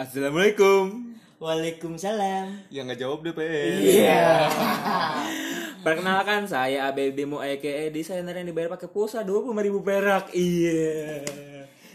Assalamualaikum. 0.00 1.12
Waalaikumsalam. 1.36 2.72
Yang 2.72 2.84
nggak 2.88 3.00
jawab 3.04 3.20
deh, 3.20 3.36
Pe. 3.36 3.44
Iya. 4.00 4.48
Perkenalkan 5.84 6.48
saya 6.48 6.88
Abel 6.88 7.12
Bimo 7.12 7.44
aka 7.44 7.92
desainer 7.92 8.32
yang 8.32 8.48
dibayar 8.48 8.72
pakai 8.72 8.88
pulsa 8.88 9.20
25 9.20 9.52
ribu 9.60 9.84
perak. 9.84 10.32
Iya. 10.32 11.20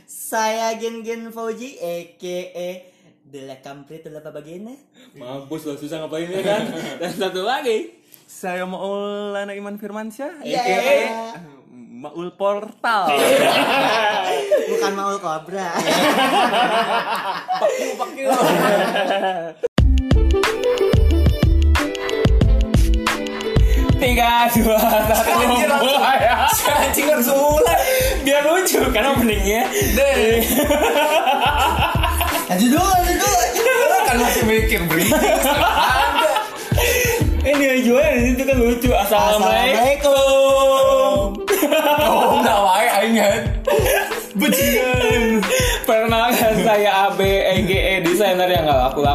Saya 0.06 0.78
Gen 0.78 1.02
Gen 1.02 1.34
Fauji 1.34 1.82
aka 1.82 2.86
Dela 3.26 3.58
Kampret 3.58 4.06
Dela 4.06 4.22
Babagena. 4.22 4.78
Mampus 5.18 5.66
lo 5.66 5.74
susah 5.74 6.06
ngapain 6.06 6.30
ya 6.30 6.46
kan? 6.46 6.62
Dan 7.02 7.10
satu 7.10 7.42
lagi. 7.42 7.90
Saya 8.30 8.70
Maulana 8.70 9.58
Iman 9.58 9.82
Firmansyah, 9.82 10.46
Iya. 10.46 10.62
aka 10.62 11.42
Maul 11.74 12.38
Portal. 12.38 13.10
Bukan 14.86 15.02
Maul 15.02 15.18
Cobra. 15.18 15.70
Tiga, 23.98 24.46
dua, 24.54 24.78
satu. 24.78 25.42
mulai 25.82 26.22
ya. 26.22 26.46
Anjing 26.86 27.10
harus 27.10 27.34
mulai. 27.34 27.82
Biar 28.22 28.46
lucu 28.46 28.78
karena 28.94 29.18
openingnya. 29.18 29.66
Lanjut 32.46 32.70
dulu, 32.70 32.86
lanjut 32.86 33.18
dulu. 33.18 33.36
lanjut 33.42 33.66
dulu. 33.66 33.98
kan 34.06 34.16
masih 34.22 34.44
mikir 34.46 34.86
beri. 34.86 35.10
Ini 37.42 37.64
yang 37.74 37.82
jual 37.90 38.06
di 38.06 38.38
situ 38.38 38.44
kan 38.46 38.58
lucu. 38.62 38.94
Assalamualaikum. 38.94 40.14
Oh, 42.06 42.38
enggak 42.38 42.60
wae 42.62 42.86
aing 43.02 43.18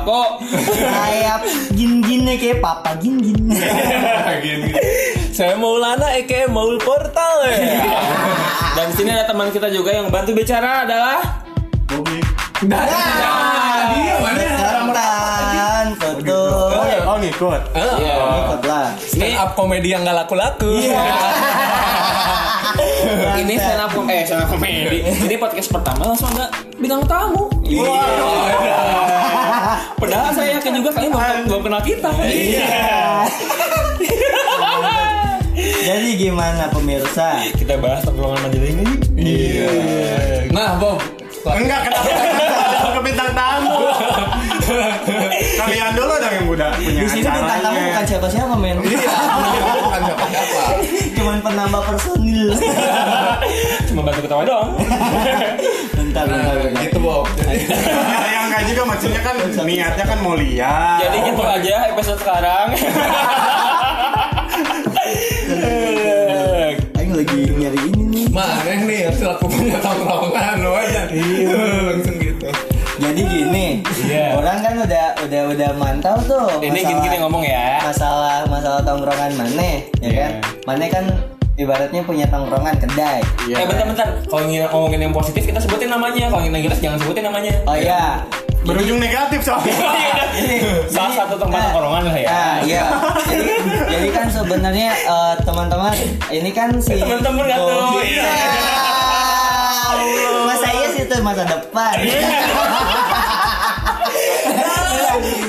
laku-laku. 0.01 0.41
Kayak 0.81 1.39
Gin 1.77 1.93
Ginnya 2.01 2.35
kayak 2.41 2.59
Papa 2.65 2.97
Gin 3.01 3.21
Gin. 3.21 3.41
Gini. 4.41 4.71
Saya 5.31 5.57
Maulana 5.57 6.17
aka 6.17 6.49
Maul 6.49 6.81
Portal 6.81 7.35
ya. 7.49 7.59
Dan 8.77 8.85
di 8.93 8.95
sini 8.97 9.11
ada 9.13 9.29
teman 9.29 9.53
kita 9.53 9.69
juga 9.69 9.93
yang 9.93 10.09
bantu 10.09 10.33
bicara 10.33 10.89
adalah 10.89 11.21
Nah, 12.61 12.85
dia 13.97 14.15
mana? 14.21 14.43
Sekarang 14.45 15.97
foto. 15.97 16.41
Oh 17.09 17.17
ngikut. 17.17 17.63
Iya. 17.73 18.15
Ikut 18.21 18.61
lah. 18.69 18.93
Stand 19.01 19.37
up 19.41 19.51
komedi 19.57 19.89
yang 19.97 20.05
gak 20.05 20.29
laku-laku. 20.29 20.77
Ini 23.41 23.55
stand 23.57 23.81
up 23.81 23.97
eh 24.13 24.23
stand 24.29 24.45
up 24.45 24.49
comedy. 24.53 25.01
Ini 25.01 25.41
podcast 25.41 25.73
pertama 25.73 26.13
langsung 26.13 26.29
ada 26.37 26.53
bintang 26.77 27.01
tamu. 27.09 27.49
Padahal 30.01 30.33
saya 30.33 30.57
yakin 30.57 30.81
juga 30.81 30.91
kalian 30.97 31.13
belum, 31.13 31.45
belum 31.45 31.63
kenal 31.69 31.83
kita. 31.85 32.09
Iya. 32.25 33.29
Jadi 35.61 36.09
gimana 36.17 36.73
pemirsa? 36.73 37.45
Kita 37.53 37.77
bahas 37.77 38.01
tongkrongan 38.09 38.49
majalah 38.49 38.69
ini. 38.73 38.85
Iya. 39.21 39.69
Nah, 40.57 40.81
Bob. 40.81 41.05
Enggak 41.41 41.89
kenapa 41.89 42.89
ke 42.97 43.01
bintang 43.05 43.31
tamu. 43.37 43.77
Kalian 45.61 45.93
dulu 45.97 46.15
dong 46.21 46.33
yang 46.37 46.47
udah 46.53 46.69
punya 46.77 47.01
Di 47.01 47.09
sini 47.09 47.29
bintang 47.29 47.61
tamu 47.65 47.81
bukan 47.81 48.05
siapa-siapa 48.09 48.55
men. 48.57 48.77
Bukan 48.81 50.01
siapa-siapa. 50.05 50.63
Cuman 51.17 51.37
penambah 51.45 51.83
personil. 51.93 52.49
Cuma 53.89 54.01
bantu 54.05 54.21
ketawa 54.25 54.43
doang. 54.49 54.73
bentar, 55.93 56.25
bentar, 56.25 56.55
bentar. 56.57 56.81
Gitu, 56.89 56.99
Bob. 57.01 57.25
Ya, 58.71 58.79
juga 58.79 58.87
maksudnya 58.87 59.19
kan 59.19 59.35
niatnya 59.67 60.05
kan 60.07 60.19
mau 60.23 60.39
lihat. 60.39 61.03
Jadi 61.03 61.19
gitu 61.27 61.43
aja 61.43 61.91
episode 61.91 62.23
sekarang. 62.23 62.71
Aing 66.95 67.11
lagi 67.11 67.39
nyari 67.51 67.79
ini 67.91 68.03
nih. 68.07 68.27
Mana 68.31 68.71
nih 68.87 69.11
harus 69.11 69.27
aku 69.27 69.51
punya 69.51 69.75
tongkrongan 69.83 70.63
lo 70.63 70.79
aja. 70.79 71.03
Langsung 71.91 72.15
gitu. 72.15 72.47
Jadi 73.01 73.21
gini, 73.27 73.67
Iya. 74.07 74.39
orang 74.39 74.63
kan 74.63 74.75
udah 74.79 75.05
udah 75.19 75.43
udah 75.51 75.71
mantau 75.75 76.15
tuh. 76.23 76.47
Ini 76.61 76.71
masalah- 76.71 76.87
gini-gini 76.87 77.17
ngomong 77.19 77.43
ya. 77.43 77.83
Masalah 77.83 78.47
masalah 78.47 78.87
tongkrongan 78.87 79.35
mana, 79.35 79.67
ya 79.67 79.83
Iya. 79.99 80.15
kan? 80.15 80.33
Mana 80.63 80.87
kan 80.87 81.05
ibaratnya 81.57 82.07
punya 82.07 82.31
tongkrongan 82.31 82.79
kedai. 82.79 83.19
Eh 83.49 83.67
bentar-bentar, 83.67 84.07
kalau 84.29 84.47
ngomongin 84.47 85.01
yang 85.03 85.13
positif 85.13 85.43
kita 85.43 85.59
sebutin 85.59 85.91
namanya, 85.91 86.31
kalau 86.31 86.39
yang 86.39 86.55
negatif 86.55 86.79
jangan 86.79 87.03
sebutin 87.03 87.27
namanya. 87.27 87.51
Oh 87.67 87.75
iya. 87.75 88.23
Berujung 88.61 88.99
negatif 88.99 89.41
soalnya. 89.41 89.73
Salah 90.87 91.13
satu 91.17 91.35
tempat 91.35 91.59
Nah, 91.59 91.71
tongkrongan 91.71 92.03
lah 92.05 92.15
ya. 92.15 92.29
Nah, 92.29 92.57
iya. 92.61 92.85
jadi, 93.27 93.55
jadi 93.89 94.09
kan 94.11 94.27
sebenarnya 94.29 94.89
eh, 94.95 95.35
teman-teman 95.43 95.93
ini 96.29 96.51
kan 96.51 96.71
si 96.77 96.95
Teman-teman 96.95 97.43
nggak 97.43 97.57
tahu, 97.59 97.71
Oh, 97.73 98.01
iya. 98.01 98.31
Masa 100.45 100.69
iya 100.71 100.87
sih 100.91 101.03
itu 101.03 101.15
masa 101.21 101.43
depan. 101.45 101.95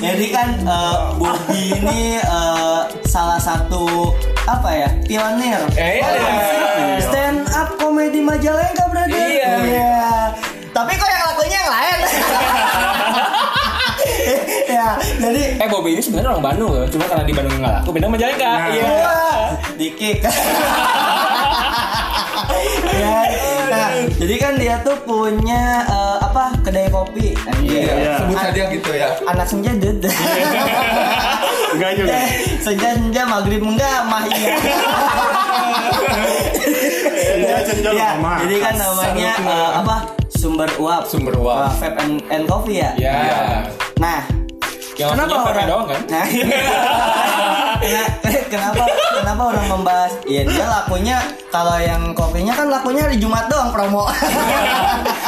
Jadi 0.02 0.26
kan 0.30 0.48
eh, 0.58 0.96
Bobby 1.16 1.64
ini 1.74 2.02
eh, 2.18 2.80
salah 3.06 3.38
satu 3.38 4.16
apa 4.44 4.70
ya 4.74 4.90
pionir 5.06 5.62
Eh, 5.76 6.00
iya. 6.00 6.98
stand 7.00 7.46
up 7.52 7.76
komedi 7.76 8.20
Majalengka 8.20 8.88
berarti. 8.88 9.20
Iya. 9.38 9.54
Tapi 10.72 10.92
kok 10.96 11.06
yang 11.06 11.24
lakunya 11.28 11.58
yang 11.58 11.70
lain? 11.70 11.98
Ya, 14.81 14.97
jadi 15.22 15.42
Eh 15.62 15.68
Bobby 15.69 15.94
ini 15.94 16.02
sebenarnya 16.02 16.30
orang 16.34 16.44
Bandung 16.44 16.69
loh, 16.74 16.86
cuma 16.90 17.06
karena 17.06 17.24
di 17.25 17.34
Bandung 17.38 17.53
nggak 17.62 17.74
laku, 17.81 17.90
pindah 17.94 18.09
Majalengka. 18.09 18.52
Nah. 18.52 18.68
Iya. 18.74 18.84
Wah, 18.90 19.50
dikik. 19.78 20.18
ya, 23.02 23.18
nah, 23.69 23.90
jadi 24.18 24.36
kan 24.42 24.53
dia 24.58 24.75
tuh 24.81 24.97
punya 25.06 25.86
eh, 25.86 26.18
apa 26.25 26.58
kedai 26.66 26.90
kopi. 26.90 27.38
Anjir. 27.47 27.86
Iya. 27.86 28.25
Sebut 28.25 28.38
saja 28.38 28.62
gitu 28.74 28.92
ya. 28.92 29.09
Anak 29.30 29.46
senja 29.46 29.72
dud. 29.78 30.02
Enggak 31.72 31.92
juga. 31.96 32.12
senja 32.59 32.90
senja 32.98 33.24
maghrib 33.25 33.63
enggak 33.63 34.00
mah 34.09 34.24
iya. 34.28 34.56
Senja, 37.22 37.56
senja, 37.63 37.90
Ya, 37.92 38.09
jadi 38.44 38.56
kan 38.59 38.74
namanya 38.75 39.31
eh, 39.40 39.72
apa 39.80 39.96
sumber 40.42 40.69
uap. 40.81 41.03
Sumber 41.08 41.34
uap. 41.38 41.69
Eh, 41.69 41.72
vape 41.80 41.98
and, 42.02 42.13
and 42.34 42.44
coffee 42.50 42.81
ya. 42.81 42.92
Ya. 42.98 43.16
Nah, 44.02 44.25
Yang 45.01 45.09
kenapa 45.12 45.35
orang 45.47 45.66
doang 45.66 45.85
kan? 45.88 46.01
Nah, 46.06 46.25
Kena- 47.81 48.12
kenapa 48.47 48.84
kenapa 49.16 49.41
orang 49.50 49.66
membahas? 49.67 50.12
Ya 50.23 50.45
dia 50.45 50.66
lakunya 50.69 51.17
kalau 51.50 51.73
yang 51.75 52.13
kopinya 52.13 52.53
kan 52.53 52.69
lakunya 52.69 53.01
hari 53.01 53.17
Jumat 53.17 53.50
doang 53.50 53.73
promo. 53.73 54.06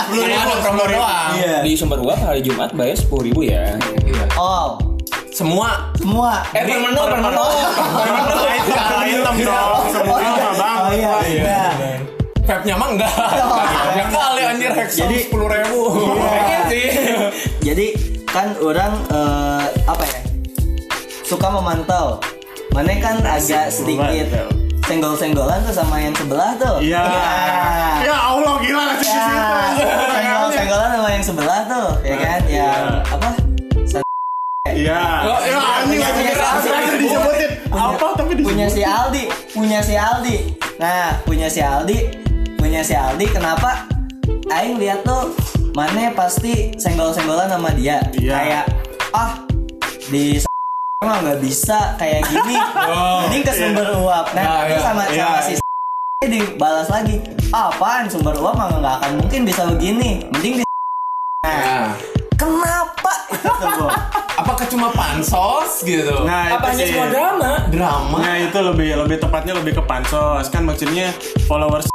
Sepuluh 0.05 0.23
ribu, 0.23 0.37
Ada 0.37 0.55
promo 0.61 0.83
ribu. 0.85 0.93
doang. 0.95 1.29
Iya. 1.33 1.55
Di 1.59 1.71
sumber 1.73 1.99
uap 1.99 2.19
hari 2.21 2.41
Jumat 2.41 2.69
bayar 2.71 2.93
sepuluh 2.93 3.23
ribu 3.25 3.41
ya. 3.43 3.73
Iya. 3.99 4.23
Oh, 4.35 4.77
Semua 5.33 5.89
semua. 5.97 6.45
Eh 6.53 6.61
per 6.61 6.77
menu, 6.77 7.01
per 7.01 7.17
menu. 7.17 7.41
Itu 8.53 8.71
kalau 8.71 9.01
hitam 9.01 9.35
dong. 9.41 9.81
Semua 9.89 10.17
mah 10.21 10.53
bang. 10.53 10.77
Oh 10.77 10.91
iya. 11.25 11.41
Nah, 11.41 11.97
Vape-nya 12.43 12.75
mah 12.75 12.89
enggak. 12.91 13.13
Ya 13.95 14.05
kali 14.05 14.41
anjir 14.43 14.71
Jadi- 14.85 15.25
sepuluh 15.25 15.49
ribu. 15.49 15.81
Iya. 16.21 16.59
sih. 16.69 16.85
Jadi 17.63 17.85
kan 18.33 18.57
orang 18.59 18.93
eh, 19.13 19.65
apa 19.85 20.03
ya? 20.03 20.19
Suka 21.23 21.47
memantau. 21.47 22.17
Mana 22.73 22.97
kan 22.97 23.21
agak 23.21 23.69
sedikit 23.69 24.27
senggol-senggolan 24.83 25.63
tuh 25.63 25.75
sama 25.77 26.01
yang 26.01 26.11
sebelah 26.17 26.57
tuh. 26.57 26.81
Iya. 26.81 27.01
Nah. 27.05 27.95
Ya 28.03 28.15
Allah 28.17 28.53
gila 28.59 28.83
ngasih 28.91 29.05
di 29.05 29.13
Ya, 29.13 29.27
situ. 29.77 29.85
senggol-senggolan 30.11 30.89
sama 30.91 31.09
yang 31.13 31.23
sebelah 31.23 31.61
tuh, 31.69 31.87
ya 32.03 32.15
kan? 32.19 32.39
Yang 32.49 32.81
apa? 33.07 33.29
Iya. 34.73 35.01
Oh, 35.29 35.39
Ya 35.45 35.59
anjing 35.61 36.01
anjing 36.01 36.27
disebutin. 36.97 37.51
Apa 37.69 38.07
tapi 38.17 38.33
punya 38.41 38.65
si. 38.67 38.81
Aldi, 38.81 39.23
punya 39.53 39.79
si 39.85 39.93
Aldi. 39.93 40.37
Nah, 40.81 41.21
punya 41.23 41.47
si 41.47 41.61
Aldi, 41.61 41.99
punya 42.57 42.81
si 42.81 42.97
Aldi. 42.97 43.25
Kenapa? 43.29 43.85
Aing 44.49 44.81
lihat 44.81 45.05
tuh, 45.05 45.31
mana 45.73 46.13
pasti 46.13 46.73
senggol-senggolan 46.75 47.49
sama 47.49 47.73
dia. 47.73 47.97
Iya. 48.13 48.31
Kayak 48.31 48.65
ah 49.11 49.31
di 50.07 50.37
mah 50.99 51.19
nggak 51.19 51.39
bisa 51.41 51.97
kayak 51.97 52.23
gini. 52.25 52.55
Mending 53.27 53.43
ke 53.43 53.53
sumber 53.53 53.87
uap. 53.97 54.25
Nah, 54.31 54.43
Nah, 54.43 54.59
terus 54.63 54.73
iya. 54.75 54.85
sama 54.85 55.03
Iya. 55.09 55.25
sama 55.27 55.39
si 55.43 55.53
dibalas 56.23 56.87
lagi. 56.87 57.15
"Ah, 57.49 57.67
apaan 57.67 58.07
sumber 58.07 58.37
uap 58.37 58.55
mah 58.55 58.71
nggak 58.71 58.95
akan 59.01 59.11
mungkin 59.19 59.41
bisa 59.43 59.67
begini. 59.67 60.23
Mending 60.31 60.53
di 60.59 60.63
Nah, 61.43 61.91
kenapa? 62.33 63.13
Itu 63.35 63.67
gua. 63.75 63.91
apakah 64.33 64.65
cuma 64.65 64.87
pansos 64.89 65.83
gitu? 65.83 66.23
Nah, 66.23 66.55
Apa 66.55 66.71
hanya 66.71 66.79
itu 66.79 66.87
sih. 66.87 66.95
semua 66.95 67.07
drama? 67.07 67.51
Drama. 67.67 68.17
Nah 68.17 68.35
itu 68.39 68.57
lebih 68.57 68.89
lebih 68.97 69.17
tepatnya 69.19 69.53
lebih 69.53 69.73
ke 69.75 69.83
pansos 69.83 70.47
kan 70.47 70.63
maksudnya 70.63 71.11
followers 71.43 71.85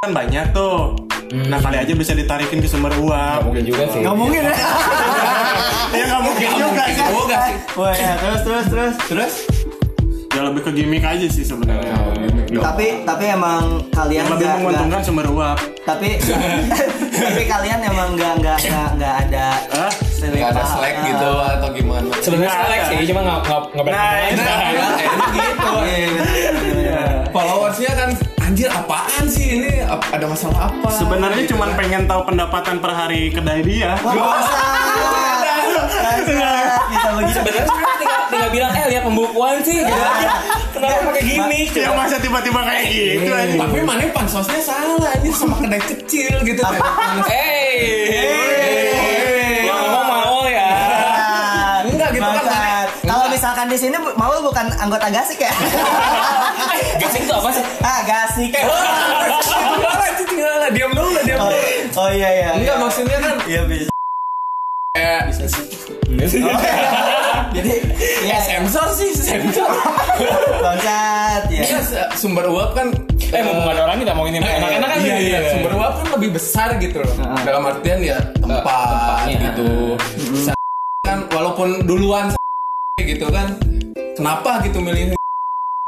kan 0.00 0.10
banyak 0.10 0.50
tuh. 0.50 0.96
Nah 1.34 1.58
kali 1.58 1.76
aja 1.76 1.92
bisa 1.92 2.12
ditarikin 2.12 2.58
ke 2.58 2.66
sumber 2.66 2.94
uap. 2.96 3.42
Mungkin 3.42 3.64
juga 3.64 3.84
sih. 3.88 4.00
Nggak 4.00 4.16
mungkin 4.16 4.40
ya. 4.40 4.54
Ya 5.94 6.04
nggak 6.06 6.22
mungkin 6.24 6.48
juga 6.54 6.82
sih. 6.84 7.04
juga 7.06 7.36
sih. 7.44 7.56
Wah, 7.74 7.94
ya, 7.94 8.12
terus 8.16 8.40
terus 8.42 8.64
terus. 8.66 8.94
Terus? 9.06 9.32
Ya 10.28 10.42
lebih 10.42 10.62
ke 10.62 10.70
gimmick 10.72 11.04
aja 11.04 11.22
sih 11.24 11.42
sebenarnya. 11.42 11.94
Tapi 12.52 13.06
tapi 13.06 13.24
emang 13.28 13.62
kalian 13.88 14.18
Yang 14.20 14.32
lebih 14.32 14.42
nggak- 14.44 14.58
menguntungkan 14.60 15.00
sumber 15.00 15.26
uap. 15.28 15.54
nggak- 15.54 15.86
tapi 15.86 16.08
tapi 17.24 17.42
kalian 17.44 17.78
emang 17.84 18.08
nggak 18.12 18.32
nggak 18.36 18.58
nggak 18.60 18.88
nggak 18.96 19.14
ada 19.22 19.46
Hah? 19.70 19.92
selek 20.12 20.34
Gak 20.36 20.50
ada 20.50 20.58
paham. 20.58 20.72
selek 20.72 20.92
Ah. 20.92 21.04
gitu 21.04 21.30
atau 21.52 21.68
gimana? 21.70 22.08
Sebenarnya 22.16 22.50
Nggak 22.50 22.64
selek 22.64 22.80
ada. 22.80 22.88
sih, 22.90 23.06
cuma 23.06 23.20
nggak 23.20 23.38
nggak 23.38 23.60
nggak 23.70 23.84
Nah, 23.86 24.14
itu 24.24 24.42
aja. 24.42 24.50
Nah, 24.50 24.70
enak 24.74 25.30
gitu. 25.30 25.70
Followersnya 27.30 27.92
kan 27.92 28.10
anjir 28.54 28.70
apaan 28.70 29.26
sih 29.26 29.58
ini? 29.58 29.82
Ada 29.82 30.30
masalah 30.30 30.70
apa? 30.70 30.86
Sebenarnya 30.94 31.42
Gitu 31.42 31.58
cuma 31.58 31.66
kan. 31.66 31.74
pengen 31.74 32.06
tahu 32.06 32.22
pendapatan 32.22 32.78
per 32.78 32.94
hari 32.94 33.34
kedai 33.34 33.66
dia. 33.66 33.98
Wah. 33.98 34.14
Bisa 36.86 37.10
begitu. 37.18 37.34
Sebenarnya 37.34 37.66
tinggal, 37.98 38.20
tinggal 38.30 38.50
bilang 38.50 38.70
eh 38.72 38.86
lihat 38.88 39.02
pembukuan 39.02 39.58
sih 39.58 39.82
gitu 39.82 39.90
aja. 39.90 40.30
Kenapa 40.70 41.02
pakai 41.10 41.22
gimmick? 41.24 41.68
Ya 41.74 41.90
masa 41.90 42.16
tiba-tiba 42.16 42.62
kayak 42.62 42.82
gitu 42.86 43.26
Iya, 43.26 43.42
aja. 43.42 43.56
Tapi 43.58 43.78
mana 43.82 44.06
pansosnya 44.08 44.60
salah 44.62 45.10
ini 45.18 45.34
sama 45.34 45.58
kedai 45.58 45.82
kecil 45.82 46.34
gitu. 46.46 46.62
Eh, 47.26 48.53
di 53.74 53.82
sini 53.82 53.98
mau 53.98 54.30
bukan 54.38 54.70
anggota 54.78 55.10
gasik 55.10 55.42
ya? 55.42 55.50
Gasing 57.02 57.26
tuh 57.26 57.42
apa 57.42 57.50
sih? 57.50 57.64
ah, 57.82 58.00
gasik. 58.06 58.54
Tinggal 58.54 59.98
aja, 59.98 60.22
tinggal 60.22 60.54
lah, 60.62 60.70
diam 60.70 60.94
dulu 60.94 61.10
lah, 61.10 61.22
diam 61.26 61.38
Oh, 61.42 61.50
dulu. 61.50 61.98
oh 61.98 62.08
iya 62.14 62.28
iya. 62.30 62.48
Enggak 62.54 62.78
maksudnya 62.78 63.18
kan 63.18 63.34
Iya 63.50 63.66
bisa. 63.66 63.90
kayak 64.94 65.26
Jadi 67.54 67.70
ya 68.22 68.30
ya 68.30 68.38
sensor 68.38 68.86
sih 68.94 69.10
sensor. 69.10 69.66
bangsat 70.62 71.42
ya. 71.50 71.62
Iya, 71.66 71.78
sumber 72.14 72.46
uap 72.46 72.78
kan 72.78 72.94
Eh 73.34 73.42
mau 73.42 73.66
ada 73.66 73.90
orang 73.90 73.98
kita 73.98 74.14
mau 74.14 74.30
ini 74.30 74.38
enak-enak 74.38 74.86
kan 74.86 74.98
iya, 75.02 75.16
iya. 75.18 75.38
sumber 75.50 75.74
uap 75.74 75.98
kan 75.98 76.06
lebih 76.14 76.38
besar 76.38 76.78
gitu 76.78 77.02
loh 77.02 77.10
dalam 77.42 77.66
artian 77.66 77.98
ya 78.06 78.22
tempat 78.38 78.62
tempatnya. 78.62 79.50
gitu 79.50 79.98
kan 81.02 81.26
walaupun 81.34 81.82
duluan 81.82 82.30
gitu 83.02 83.26
kan 83.26 83.58
kenapa 84.14 84.62
gitu 84.62 84.78
milih 84.78 85.18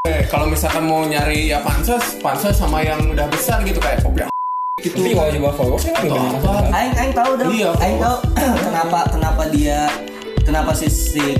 Eh, 0.06 0.22
kalau 0.30 0.46
misalkan 0.46 0.86
mau 0.86 1.02
nyari 1.02 1.50
ya 1.50 1.58
pansos 1.66 2.14
pansos 2.22 2.54
sama 2.54 2.78
yang 2.78 3.10
udah 3.10 3.26
besar 3.26 3.58
gitu 3.66 3.82
kayak 3.82 4.06
kopi 4.06 4.22
gitu 4.78 5.02
Tapi 5.02 5.18
kalau 5.18 5.30
juga 5.34 5.50
followers 5.58 5.82
kan 5.90 5.98
Atau 5.98 6.14
apa. 6.46 6.70
Aing 6.70 6.94
aing 6.94 7.10
tahu 7.10 7.30
dong. 7.34 7.50
Iya, 7.50 7.70
aing 7.82 7.98
tahu 7.98 8.16
kenapa 8.70 8.98
kenapa 9.10 9.42
dia 9.50 9.90
kenapa 10.46 10.70
si, 10.78 10.86
si 10.86 11.34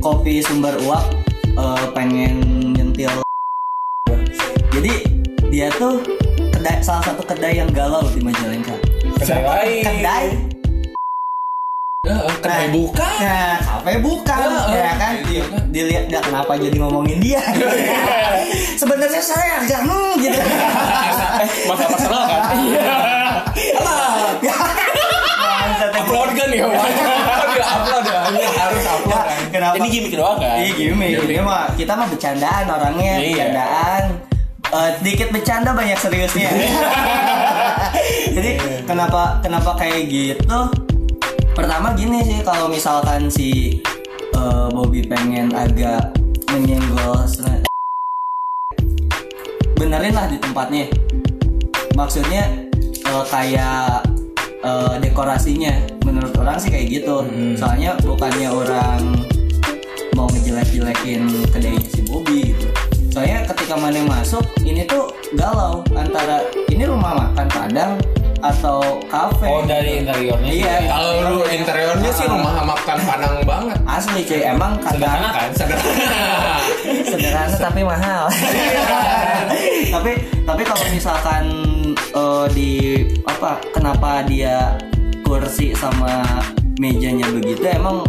kopi 0.00 0.40
sumber 0.40 0.80
uap 0.80 1.12
eh, 1.44 1.84
pengen 1.92 2.40
nyentil. 2.72 3.20
Jadi 4.80 4.92
dia 5.52 5.68
tuh 5.76 6.00
kedai 6.56 6.80
salah 6.80 7.04
satu 7.04 7.20
kedai 7.20 7.60
yang 7.60 7.68
galau 7.68 8.00
di 8.16 8.24
Majalengka. 8.24 8.80
Kedai. 9.20 9.84
Kedai 9.84 10.59
Eh, 12.00 12.16
kedai 12.40 12.72
buka 12.72 13.04
Nah, 13.20 13.60
kafe 13.60 14.00
bukan, 14.00 14.40
Heeh. 14.40 14.72
ya 14.72 14.92
kan? 14.96 15.12
Iya 15.28 15.42
kan? 15.52 15.62
Dilihat 15.68 16.04
nggak 16.08 16.22
kenapa 16.32 16.56
jadi 16.56 16.76
ngomongin 16.80 17.20
dia. 17.20 17.44
Sebenarnya 18.80 19.20
saya 19.20 19.60
agak 19.60 19.84
hmm, 19.84 20.16
gitu. 20.16 20.40
Masa 21.68 21.84
personal 21.92 22.24
kan? 22.24 22.40
Emang. 23.76 24.32
upload 26.00 26.30
kan 26.32 26.48
ya 26.48 26.64
Dia 26.66 27.64
upload 27.68 28.04
ya 28.08 28.20
Ini 28.32 28.42
harus 28.48 28.84
upload 28.88 29.12
Ya, 29.12 29.20
kan 29.20 29.40
kenapa? 29.52 29.74
Ini 29.76 29.86
gimmick 29.92 30.14
doang 30.16 30.38
kan? 30.40 30.56
Iya 30.56 30.70
gimmick. 30.72 31.12
Ini 31.20 31.42
mah 31.44 31.62
kita 31.76 31.92
mah 32.00 32.08
bercandaan 32.08 32.64
orangnya, 32.64 33.12
Iya. 33.20 33.28
bercandaan. 33.28 34.02
Eh, 34.72 34.90
dikit 35.04 35.28
bercanda 35.36 35.76
banyak 35.76 36.00
seriusnya. 36.00 36.48
Jadi 38.32 38.50
kenapa 38.88 39.44
kenapa 39.44 39.76
kayak 39.76 40.08
gitu? 40.08 40.88
Pertama 41.60 41.92
gini 41.92 42.24
sih 42.24 42.40
kalau 42.40 42.72
misalkan 42.72 43.28
si 43.28 43.76
eh, 44.32 44.66
Bobby 44.72 45.04
pengen 45.04 45.52
agak 45.52 46.16
menyenggol 46.48 47.20
benerin 49.76 50.16
lah 50.16 50.24
di 50.32 50.40
tempatnya. 50.40 50.88
Maksudnya 51.92 52.48
eh, 52.80 53.24
kayak 53.28 54.08
eh, 54.64 54.94
dekorasinya 55.04 55.84
menurut 56.08 56.32
orang 56.40 56.56
sih 56.56 56.72
kayak 56.72 56.96
gitu. 56.96 57.28
Soalnya 57.60 57.92
bukannya 58.08 58.48
orang 58.48 59.20
mau 60.16 60.32
ngejelek-jelekin 60.32 61.28
kedainya 61.52 61.84
si 61.92 62.00
Bobby 62.08 62.56
gitu. 62.56 62.72
Soalnya 63.12 63.44
ketika 63.52 63.76
mana 63.76 64.00
masuk 64.08 64.48
ini 64.64 64.88
tuh 64.88 65.12
galau 65.36 65.84
antara 65.92 66.40
ini 66.72 66.88
rumah 66.88 67.28
makan 67.28 67.52
Padang 67.52 68.00
atau 68.40 69.00
kafe. 69.08 69.46
Oh 69.46 69.62
dari 69.68 70.00
interiornya. 70.04 70.50
Iya. 70.52 70.74
kalau 70.88 71.12
lu 71.28 71.38
interiornya 71.46 72.10
sih 72.12 72.26
rumah 72.26 72.64
makan 72.64 72.98
Padang 73.04 73.36
banget 73.44 73.78
Asli 73.84 74.20
cuy, 74.24 74.40
emang 74.44 74.72
Sederhana 74.80 75.28
kan? 75.32 75.50
sederhana 75.52 76.56
sederhana 77.04 77.56
tapi 77.60 77.80
mahal. 77.84 78.24
tapi 79.94 80.12
tapi 80.48 80.62
kalau 80.64 80.84
misalkan 80.92 81.44
eh, 81.94 82.46
di 82.56 82.70
apa 83.28 83.60
kenapa 83.76 84.24
dia 84.24 84.74
kursi 85.24 85.76
sama 85.76 86.24
mejanya 86.80 87.28
begitu 87.30 87.62
emang 87.68 88.02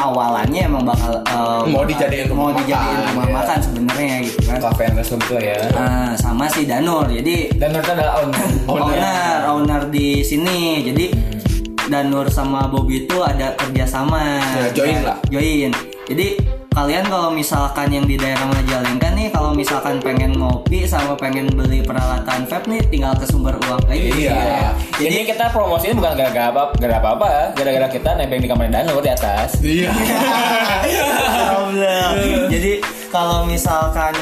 awalannya 0.00 0.62
emang 0.64 0.84
bakal 0.88 1.20
eh, 1.20 1.62
Mau 1.68 1.84
dijadiin 1.84 2.26
rumah 2.32 2.50
mau 2.50 2.56
dijadiin 2.56 2.96
makan, 2.96 3.10
rumah 3.12 3.26
iya. 3.26 3.34
makan 3.36 3.58
sebenarnya 3.60 4.14
gitu 4.24 4.38
kan. 4.48 4.58
And 4.80 4.94
resto 4.96 5.16
gitu 5.20 5.34
ya. 5.36 5.56
Ah, 5.76 6.12
sama 6.16 6.48
si 6.48 6.64
Danur. 6.64 7.06
Jadi 7.12 7.52
Dan 7.60 7.76
ternyata 7.76 7.92
adalah 8.00 8.14
owner. 8.24 8.48
owner 8.66 9.38
owner 9.52 9.80
di 9.92 10.24
sini. 10.24 10.80
Jadi 10.80 11.06
Danur 11.90 12.30
sama 12.30 12.70
Bobby 12.70 13.04
itu 13.04 13.18
ada 13.20 13.52
kerjasama. 13.58 14.40
Ya, 14.40 14.66
join 14.72 14.98
lah. 15.04 15.18
Join. 15.28 15.70
Jadi 16.08 16.59
kalian 16.70 17.02
kalau 17.10 17.34
misalkan 17.34 17.90
yang 17.90 18.06
di 18.06 18.14
daerah 18.14 18.46
Majalengka 18.46 19.10
nih, 19.18 19.28
kalau 19.34 19.50
misalkan 19.50 19.98
pengen 19.98 20.38
ngopi 20.38 20.86
sama 20.86 21.18
pengen 21.18 21.50
beli 21.50 21.82
peralatan 21.82 22.46
vape 22.46 22.70
nih, 22.70 22.82
tinggal 22.86 23.12
ke 23.18 23.26
sumber 23.26 23.58
uang 23.66 23.82
aja. 23.90 23.98
Iya. 23.98 24.70
Jadi 24.94 25.16
kita 25.26 25.50
promosinya 25.50 25.98
bukan 25.98 26.12
gara-gara 26.14 26.46
apa, 26.54 26.62
gara 26.78 26.98
apa, 27.02 27.28
gara-gara 27.58 27.86
kita 27.90 28.10
nebeng 28.14 28.42
di 28.42 28.48
kamar 28.48 28.70
Danur 28.70 29.02
di 29.02 29.10
atas. 29.10 29.58
iya. 29.66 29.90
Jadi 32.54 32.78
kalau 33.10 33.46
misalkan 33.50 34.14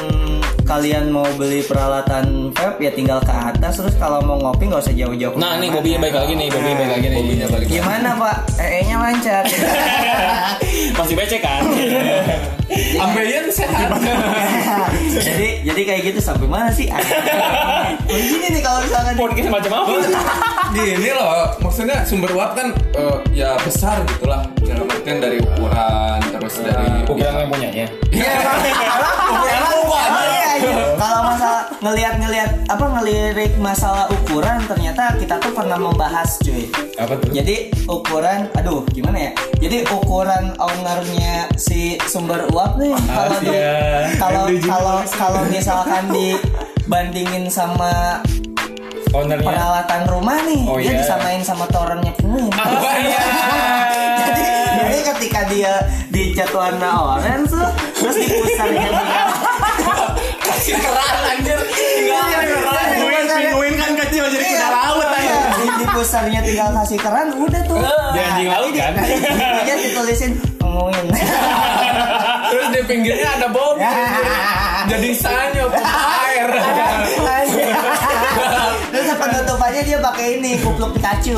kalian 0.69 1.09
mau 1.09 1.25
beli 1.33 1.65
peralatan 1.65 2.53
vape 2.53 2.85
ya 2.85 2.93
tinggal 2.93 3.17
ke 3.25 3.33
atas 3.33 3.81
terus 3.81 3.97
kalau 3.97 4.21
mau 4.21 4.37
ngopi 4.37 4.69
nggak 4.69 4.85
usah 4.85 4.93
jauh-jauh. 4.93 5.33
Nah 5.33 5.57
nih 5.57 5.73
ke 5.73 5.73
mana-mana. 5.73 5.81
Bobby 5.81 5.97
baik 5.97 6.15
lagi 6.15 6.33
nih, 6.37 6.47
Bobby 6.53 6.71
baik 6.77 6.91
lagi 6.93 7.07
nih. 7.09 7.17
Bobby-nya 7.17 7.47
balik. 7.49 7.67
Gimana 7.73 8.09
Pak? 8.13 8.37
EE-nya 8.61 8.95
lancar. 9.01 9.43
Masih 11.01 11.15
becek 11.17 11.41
kan? 11.41 11.65
ambeien 13.01 13.49
sehat 13.49 13.97
jadi 15.09 15.49
jadi 15.65 15.81
kayak 15.89 16.01
gitu 16.13 16.19
sampai 16.21 16.45
mana 16.45 16.69
sih? 16.69 16.85
Begini 18.09 18.53
nih 18.53 18.61
kalau 18.61 18.85
misalkan 18.85 19.17
Podcast 19.17 19.49
macam 19.49 19.71
apa? 19.73 19.93
gini 20.69 21.09
loh 21.17 21.49
maksudnya 21.65 22.05
sumber 22.05 22.29
uap 22.37 22.53
kan 22.53 22.69
eh, 22.93 23.17
ya 23.33 23.57
besar 23.65 24.05
gitulah 24.05 24.45
dalam 24.61 24.85
artian 24.85 25.17
dari 25.17 25.41
ukuran 25.41 26.19
terus 26.29 26.61
dari 26.61 26.87
Ukuran 27.09 27.33
yang. 27.57 27.89
Iya, 28.13 28.29
emang, 28.37 28.57
emang 28.61 28.85
iya, 30.05 30.29
iya. 30.29 30.38
Kalau 30.93 31.19
masalah 31.25 31.63
ngelihat-ngelihat 31.79 32.51
apa 32.67 32.85
ngelirik 32.89 33.53
masalah 33.57 34.05
ukuran 34.09 34.59
ternyata 34.65 35.15
kita 35.15 35.39
tuh 35.39 35.51
pernah 35.51 35.75
membahas 35.75 36.35
cuy. 36.39 36.67
Apa 36.95 37.15
tuh? 37.15 37.31
Jadi 37.31 37.71
ukuran, 37.85 38.51
aduh 38.53 38.83
gimana 38.89 39.17
ya? 39.19 39.31
Jadi 39.57 39.87
ukuran 39.89 40.51
ownernya 40.55 41.47
si 41.55 41.79
sumber 42.03 42.43
uap 42.49 42.75
nih 42.75 42.91
kalau 43.07 43.37
di 43.39 43.47
Asia. 43.49 43.73
kalau 44.17 44.43
kalau 44.59 44.97
kalau 45.07 45.41
misalkan 45.47 46.11
dibandingin 46.11 47.47
sama 47.47 48.19
Ownernya. 49.09 49.41
peralatan 49.41 50.01
rumah 50.05 50.37
nih, 50.45 50.69
Oh, 50.69 50.77
dia 50.77 50.93
iya. 50.93 51.01
disamain 51.01 51.41
sama 51.41 51.65
torennya 51.65 52.13
penguin. 52.19 52.53
Oh 52.53 52.93
iya. 52.95 53.21
jadi, 54.19 54.43
jadi 54.77 54.97
ketika 55.09 55.41
dia 55.49 55.73
di 56.07 56.29
jatuhana 56.31 57.17
orange 57.17 57.57
terus 57.95 58.15
di 58.15 58.27
pusarnya 58.29 58.85
keran 60.61 61.17
anjir. 61.25 61.59
Iya, 61.59 62.19
Penguin, 62.89 63.25
penguin 63.27 63.73
kan 63.75 63.91
kecil 63.97 64.23
jadi 64.27 64.43
Iya, 64.43 64.57
kuda 64.59 64.67
laut 64.69 65.07
aja. 65.07 65.19
iya. 65.21 65.39
di, 65.55 65.67
di 65.75 65.85
pusarnya 65.87 66.39
tinggal 66.41 66.69
kasih 66.75 66.97
keran 66.97 67.27
udah 67.33 67.61
tuh. 67.63 67.79
Dia 68.11 68.23
anjing 68.27 68.49
laut 68.49 68.71
kan? 68.73 68.93
dia 69.63 69.75
ditulisin 69.77 70.31
penguin 70.57 71.05
terus 72.49 72.67
di 72.73 72.81
pinggirnya 72.83 73.29
ada 73.29 73.47
Bobby 73.47 73.85
jadi 74.91 75.09
sanyo 75.13 75.69
air. 75.77 76.49
Terus 78.89 79.05
penutupannya 79.13 79.81
dia 79.85 80.01
pakai 80.01 80.41
ini 80.41 80.57
kupluk 80.59 80.97
Pikachu 80.97 81.37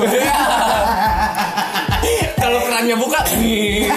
kalau 2.51 2.67
kerannya 2.67 2.95
buka. 2.95 3.19
Gitu. 3.31 3.87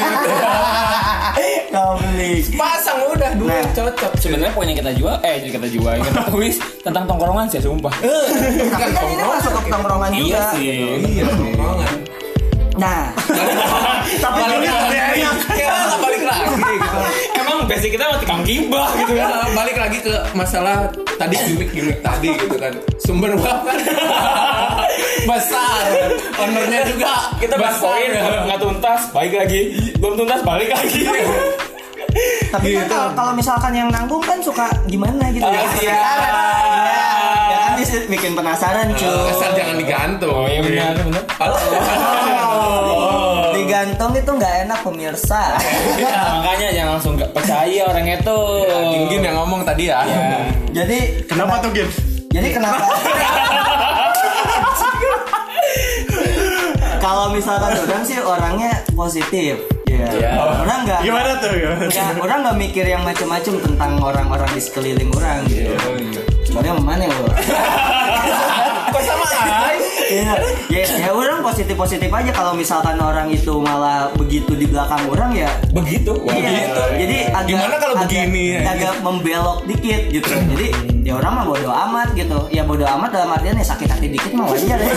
Pasang 2.55 2.99
udah 3.11 3.31
dua 3.35 3.51
Nah. 3.51 3.67
cocok. 3.75 4.13
Sebenarnya 4.17 4.55
poin 4.55 4.71
yang 4.71 4.79
kita 4.79 4.93
jual, 4.95 5.15
eh 5.21 5.43
yang 5.43 5.53
kita 5.53 5.69
jual, 5.69 5.91
yang 5.91 6.07
kita 6.07 6.23
tulis 6.31 6.55
tentang 6.81 7.05
tongkrongan 7.05 7.47
sih, 7.51 7.59
sumpah. 7.59 7.91
Tapi 7.91 8.93
kan 8.95 9.07
ini 9.11 9.25
masuk 9.25 9.51
ke 9.53 9.69
tongkrongan 9.69 10.11
Iya 10.13 10.23
juga. 10.23 10.41
sih. 10.55 10.63
Iya, 11.03 11.25
tongkrongan. 11.29 11.95
Nah, 12.75 13.07
Tapi 14.15 14.35
Balik 14.37 14.57
ini 14.57 14.69
lagi, 14.69 15.23
ya, 15.57 15.75
balik 15.97 16.23
lagi 16.23 16.43
gitu. 16.43 16.99
Emang 17.34 17.34
basic 17.67 17.91
kita 17.93 18.05
mah 18.05 18.19
tukang 18.19 18.43
gibah 18.43 18.89
gitu 18.97 19.13
Ya, 19.15 19.27
kan. 19.27 19.51
balik 19.53 19.77
lagi 19.77 19.99
ke 19.99 20.15
masalah 20.33 20.89
tadi 21.15 21.37
gimmick-gimmick 21.39 21.99
tadi 22.01 22.29
gitu 22.33 22.55
kan. 22.55 22.73
Sumber 22.99 23.35
uap 23.35 23.59
kan 23.63 23.79
besar. 25.25 25.85
Ownernya 26.37 26.81
juga 26.87 27.13
Kita 27.37 27.55
bahas 27.55 27.79
poin 27.79 28.11
nggak 28.15 28.59
tuntas, 28.59 29.01
balik 29.11 29.35
lagi. 29.37 29.61
Belum 29.97 30.15
tuntas, 30.17 30.41
balik 30.43 30.69
lagi. 30.69 31.01
tapi 32.47 32.71
kan 32.71 32.87
Gitu. 32.87 32.87
kalau, 32.89 33.11
kalau 33.13 33.33
misalkan 33.35 33.73
yang 33.73 33.91
nanggung 33.91 34.23
kan 34.23 34.39
suka 34.39 34.71
gimana 34.87 35.27
gitu 35.29 35.43
Ah, 35.43 35.51
ya. 35.51 35.65
iya. 35.83 35.99
Iya. 36.71 36.95
Ya 37.45 37.59
kan 37.67 37.73
bikin 38.07 38.33
penasaran 38.33 38.87
cuy. 38.95 39.11
Asal 39.29 39.51
jangan 39.53 39.75
digantung. 39.75 40.31
Oh 40.31 40.47
iya 40.47 40.63
benar, 40.63 40.95
benar. 40.97 41.25
Digantung 43.85 44.17
itu 44.17 44.33
nggak 44.41 44.65
enak 44.65 44.81
pemirsa. 44.81 45.61
Makanya 46.41 46.73
jangan 46.73 46.97
langsung 46.97 47.21
gak 47.21 47.37
percaya 47.37 47.85
orang 47.85 48.17
itu. 48.17 48.39
Gin 49.13 49.21
yang 49.21 49.37
ngomong 49.45 49.61
tadi 49.61 49.93
ya. 49.93 50.01
Jadi 50.73 51.21
Kenapa 51.29 51.61
tuh 51.61 51.69
Gin? 51.77 51.85
Jadi 52.33 52.49
kenapa? 52.57 52.81
Kalau 57.05 57.29
misalkan 57.37 57.77
orang 57.77 58.01
sih 58.09 58.17
orangnya 58.25 58.73
positif, 58.97 59.61
ya. 59.85 60.09
Iya. 60.09 60.33
Orang 60.65 60.89
nggak 60.89 61.05
Gimana 61.05 61.37
tuh? 61.37 61.53
Gimana? 61.53 61.85
nggak 61.85 62.25
orang 62.25 62.41
nggak 62.41 62.57
mikir 62.57 62.89
yang 62.89 63.05
macam-macam 63.05 63.61
tentang 63.61 64.01
orang-orang 64.01 64.49
di 64.57 64.65
sekeliling 64.65 65.13
orang 65.13 65.45
gitu. 65.45 65.77
Soalnya 66.49 66.73
mana 66.81 67.05
lo? 67.05 67.29
Ai? 70.17 70.55
ya, 70.71 70.81
ya, 70.81 70.85
ya 71.01 71.11
orang 71.11 71.41
positif 71.41 71.75
positif 71.75 72.07
aja 72.07 72.31
kalau 72.31 72.53
misalkan 72.53 72.95
orang 72.97 73.27
itu 73.29 73.51
malah 73.57 74.07
begitu 74.15 74.53
di 74.53 74.65
belakang 74.65 75.03
orang 75.07 75.35
ya 75.35 75.51
Begitu. 75.71 76.15
Wah, 76.17 76.31
Iya, 76.31 76.51
gitu. 76.63 76.83
jadi 76.97 77.17
agak, 77.29 77.49
Gimana 77.49 77.75
kalau 77.77 77.95
agak- 77.97 78.05
begini, 78.07 78.43
ya? 78.53 78.61
Agak 78.69 78.95
membelok 79.01 79.59
dikit 79.65 80.03
gitu. 80.09 80.31
Jadi 80.31 80.67
ya 81.03 81.13
orang 81.15 81.33
mah 81.35 81.45
bodo 81.45 81.69
amat 81.69 82.09
gitu. 82.13 82.39
Ya 82.49 82.63
bodo 82.63 82.85
amat 82.85 83.11
dalam 83.11 83.31
artian 83.31 83.55
ya 83.55 83.67
sakit 83.67 83.89
hati 83.89 84.07
dikit 84.09 84.33
mah 84.33 84.47
wajar 84.47 84.79
ya. 84.85 84.95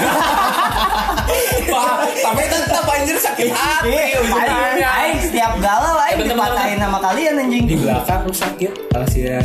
Wah, 1.67 1.99
tapi 2.05 2.41
tetap 2.45 2.85
anjir 2.85 3.17
sakit 3.17 3.49
hati 3.49 3.89
Iya, 3.89 4.01
Aing, 4.07 4.23
ujung-ujungnya. 4.23 4.89
aing 4.95 5.19
setiap 5.19 5.51
galau 5.57 5.95
aing 5.99 6.19
dipatahin 6.23 6.77
sama 6.77 6.99
kalian 7.01 7.33
anjing. 7.37 7.63
Di 7.65 7.75
belakang 7.75 8.21
lu 8.21 8.33
sakit. 8.33 8.71
Kasihan. 8.89 9.43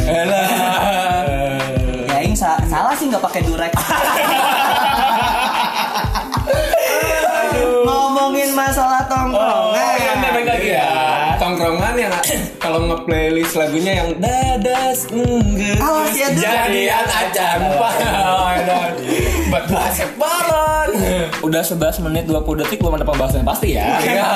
Ya 2.06 2.16
aing 2.18 2.34
sa- 2.34 2.60
salah 2.62 2.92
sih 2.92 3.08
nggak 3.08 3.22
pakai 3.22 3.40
durek. 3.42 3.72
masalah 8.52 9.00
tongkrongan. 9.08 9.74
Oh, 9.74 9.96
iya, 9.96 10.12
balik 10.20 10.46
lagi 10.46 10.68
ya. 10.76 10.90
Tongkrongan 11.40 11.94
yang 11.98 12.12
kalau 12.62 12.78
nge-playlist 12.86 13.58
lagunya 13.58 13.92
yang 14.04 14.08
dadas 14.22 15.10
enggak 15.10 15.82
Awas 15.82 16.14
ya, 16.14 16.28
jadian 16.30 17.06
acan 17.10 17.58
buat 19.52 19.66
basket 19.68 20.10
balon 20.16 20.88
Udah 21.42 21.60
11 21.60 22.06
menit 22.06 22.24
20 22.30 22.62
detik 22.62 22.78
belum 22.80 22.96
ada 22.96 23.04
pembahasan 23.04 23.42
yang 23.42 23.48
pasti 23.50 23.68
ya. 23.74 23.86
Iya. 24.02 24.30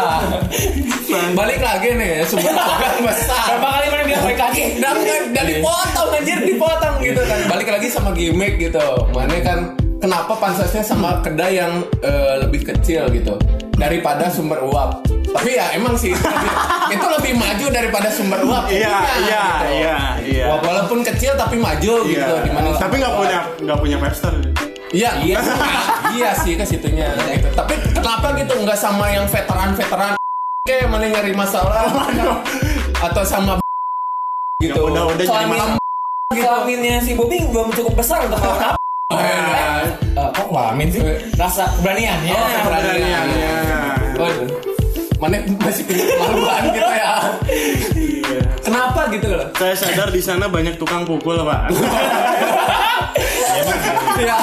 Balik 1.38 1.62
lagi 1.62 1.94
nih 1.94 2.26
sumber 2.26 2.50
program 2.52 2.98
besar. 3.08 3.56
Berapa 3.56 3.68
kali 3.78 3.86
mana 3.92 4.02
bilang 4.04 4.22
balik 4.26 4.40
lagi? 4.42 4.62
Dan, 4.82 4.94
dan 5.32 5.44
dipotong 5.46 6.08
anjir 6.12 6.38
dipotong 6.42 6.94
gitu 7.00 7.22
kan. 7.22 7.38
Balik 7.46 7.68
lagi 7.70 7.86
sama 7.88 8.10
gimmick 8.12 8.58
gitu. 8.58 8.82
Mana 9.14 9.38
kan 9.40 9.58
kenapa 10.02 10.34
pansasnya 10.36 10.82
sama 10.82 11.22
kedai 11.22 11.62
yang 11.62 11.86
eh, 12.02 12.34
lebih 12.42 12.66
kecil 12.66 13.06
gitu 13.14 13.38
daripada 13.76 14.26
sumber 14.26 14.60
uap. 14.62 15.04
Tapi 15.26 15.52
ya 15.52 15.68
emang 15.72 15.94
sih 15.94 16.10
itu 16.10 16.24
lebih, 16.24 16.52
itu 16.90 17.06
lebih 17.06 17.32
maju 17.36 17.66
daripada 17.68 18.08
sumber 18.08 18.40
uap. 18.42 18.64
Iya, 18.66 18.88
kopinya, 18.88 19.20
iya, 19.20 19.44
gitu. 19.44 19.66
iya, 19.70 19.96
iya. 20.24 20.46
Wa- 20.48 20.62
Walaupun 20.62 20.98
kecil 21.02 21.36
tapi 21.36 21.56
maju 21.56 21.92
gitu 22.02 22.16
Iya. 22.32 22.40
dibanding 22.42 22.74
Tapi 22.74 22.94
nggak 22.96 23.14
punya 23.14 23.38
nggak 23.60 23.78
punya 23.78 23.96
Webster. 23.98 24.32
Iya, 24.88 25.10
iya, 25.20 25.38
iya 26.10 26.30
sih 26.32 26.54
ke 26.54 26.64
situnya 26.64 27.10
gitu. 27.28 27.52
Tapi 27.52 27.74
kenapa 27.92 28.32
gitu 28.34 28.56
nggak 28.56 28.78
sama 28.78 29.10
yang 29.10 29.28
veteran-veteran 29.28 30.16
kayak 30.66 30.88
mana 30.88 31.06
nyari 31.06 31.32
masalah 31.32 31.84
atau 32.96 33.22
sama 33.22 33.60
gitu. 34.64 34.72
Yang 34.72 34.88
udah-udah 34.88 35.16
jadi 35.18 35.28
Kelamin, 35.28 35.52
malam. 35.52 35.70
kelaminnya 36.36 36.96
si 36.98 37.12
Bobby 37.12 37.44
belum 37.44 37.70
cukup 37.70 37.94
besar 37.94 38.24
untuk 38.24 38.40
melakukan 38.40 38.75
Eh, 39.06 39.86
Eh, 40.16 40.28
kok 40.34 40.48
kelamin 40.50 40.88
sih? 40.90 40.98
Rasa 41.38 41.70
keberanian 41.78 42.18
ya. 42.26 42.34
Oh, 42.34 42.48
keberanian. 42.58 43.24
Iya. 43.30 43.56
Waduh. 44.18 44.48
Mana 45.16 45.36
masih 45.56 45.86
punya 45.86 46.04
kemaluan 46.10 46.62
gitu 46.66 46.90
ya. 46.90 47.12
Iya. 47.94 48.38
Kenapa 48.60 49.00
gitu 49.08 49.26
loh? 49.30 49.46
Saya 49.54 49.74
sadar 49.76 50.08
di 50.10 50.18
sana 50.18 50.50
banyak 50.50 50.74
tukang 50.74 51.06
pukul, 51.06 51.38
Pak. 51.38 51.60
Ya. 54.16 54.36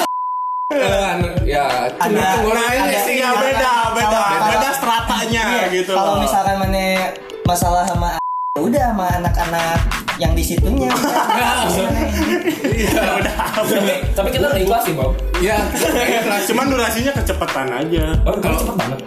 Kan, 0.69 1.17
ya, 1.43 1.65
Ada- 1.97 2.45
Nah, 2.45 2.71
ini 2.71 2.95
sih. 3.03 3.15
ya 3.19 3.33
beda, 3.33 3.73
beda, 3.93 4.21
beda 4.47 4.69
stratanya 4.71 5.43
Iya, 5.49 5.65
gitu. 5.73 5.91
Kalau 5.91 6.21
misalkan 6.21 6.55
mana 6.55 7.13
masalah 7.43 7.83
sama 7.83 8.13
ya 8.13 8.21
udah 8.53 8.93
sama 8.93 9.09
anak-anak 9.17 9.81
yang 10.21 10.37
di 10.37 10.45
situnya. 10.45 10.85
Iya, 12.63 13.01
udah. 13.17 13.33
Tapi, 14.13 14.29
kita 14.29 14.45
udah 14.45 14.61
ikhlas 14.61 14.85
sih, 14.85 14.93
Bob. 14.93 15.17
Ya, 15.41 15.57
Cuman 16.49 16.69
durasinya 16.69 17.17
kecepatan 17.17 17.65
aja. 17.65 18.13
Oh, 18.21 18.37
kalau 18.37 18.53
cepet 18.55 18.75
banget. 18.77 18.99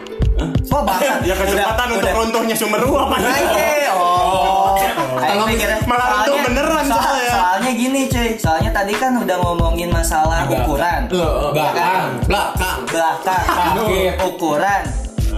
Oh 0.66 0.82
bahkan 0.82 1.22
Ya 1.22 1.32
kecepatan 1.32 1.88
untuk 1.94 2.10
runtuhnya 2.10 2.52
sumber 2.52 2.82
uap 2.84 3.08
aja. 3.08 3.30
Oke, 3.38 3.72
oh. 3.94 4.74
Aing 5.16 5.38
mikirnya- 5.46 5.78
malah 5.86 6.26
itu 6.26 6.26
soalnya- 6.28 6.44
beneran 6.44 6.84
soal- 6.84 7.00
soalnya. 7.00 7.30
Soalnya 7.30 7.70
gini 7.72 8.00
cuy, 8.04 8.28
soalnya 8.36 8.70
tadi 8.74 8.92
kan 8.98 9.14
udah 9.14 9.36
ngomongin 9.38 9.88
masalah 9.88 10.42
ukuran, 10.44 11.06
belakang, 11.06 12.18
belakang. 12.26 12.78
belakang, 12.84 13.44
Sakit. 13.46 14.12
ukuran, 14.20 14.82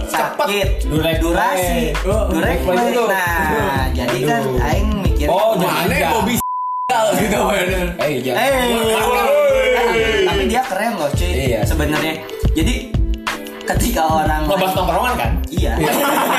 sakit, 0.09 0.67
Durek 0.85 1.17
durasi. 1.21 1.93
Oh, 2.03 2.25
durek 2.27 2.57
play. 2.61 2.89
itu. 2.89 3.03
Nah, 3.05 3.87
jadi 3.93 4.17
kan 4.25 4.41
Aing 4.59 4.89
mikir, 5.01 5.27
Oh, 5.29 5.53
Mana 5.55 5.89
Iya. 5.89 6.09
Bobby 6.11 6.35
gitu 7.15 7.37
bener. 7.45 7.87
Eh, 8.01 8.17
jangan. 8.25 8.41
Tapi, 10.25 10.43
dia 10.47 10.61
keren 10.65 10.93
loh 10.97 11.09
cuy, 11.13 11.29
Iya. 11.29 11.59
sebenarnya. 11.61 12.13
Jadi 12.51 12.75
ketika 13.63 14.01
orang 14.03 14.49
Ngebahas 14.49 14.73
tongkrongan 14.73 15.13
kan? 15.15 15.31
Iya. 15.47 15.73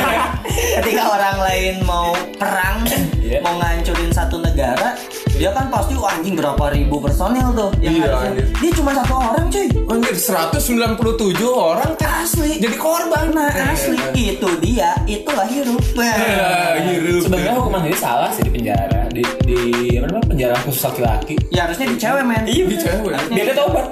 Ketika 0.81 1.03
orang 1.07 1.37
lain 1.41 1.75
mau 1.87 2.11
perang, 2.35 2.83
Iya. 3.23 3.39
mau 3.41 3.55
ngancurin 3.57 4.11
satu 4.11 4.43
negara, 4.43 4.99
dia 5.41 5.51
kan 5.51 5.73
pasti 5.73 5.97
"Wah, 5.97 6.13
anjing 6.13 6.37
berapa 6.37 6.65
ribu 6.69 7.01
personil 7.01 7.49
tuh 7.57 7.73
yang 7.81 7.97
Iya, 7.97 8.05
harusnya. 8.05 8.29
anjir. 8.29 8.47
Dia 8.61 8.71
cuma 8.77 8.91
satu 8.93 9.15
orang 9.17 9.47
cuy. 9.49 9.69
Anjir 9.89 10.15
197 10.15 11.49
orang 11.49 11.91
kan 11.97 12.13
Asli. 12.21 12.61
jadi 12.61 12.77
korban. 12.77 13.33
Nah 13.33 13.49
asli 13.73 13.97
itu 14.15 14.49
dia, 14.61 14.93
itulah 15.07 15.49
hirup. 15.49 15.81
Ya, 15.97 16.77
hirup. 16.85 17.25
Sebenarnya 17.25 17.57
hukuman 17.57 17.81
ini 17.83 17.97
salah 17.97 18.29
sih 18.29 18.43
di 18.43 18.53
penjara. 18.53 19.09
Di 19.09 19.25
di 19.43 19.59
apa 19.97 20.07
namanya 20.07 20.27
penjara 20.29 20.57
khusus 20.61 20.83
laki-laki. 20.85 21.35
Ya 21.49 21.65
harusnya 21.65 21.89
di 21.89 21.97
cewek 21.97 22.23
men. 22.23 22.45
Iya, 22.45 22.65
di 22.67 22.77
cewek. 22.77 23.13
Dia 23.31 23.43
dia 23.43 23.57
tobat. 23.57 23.87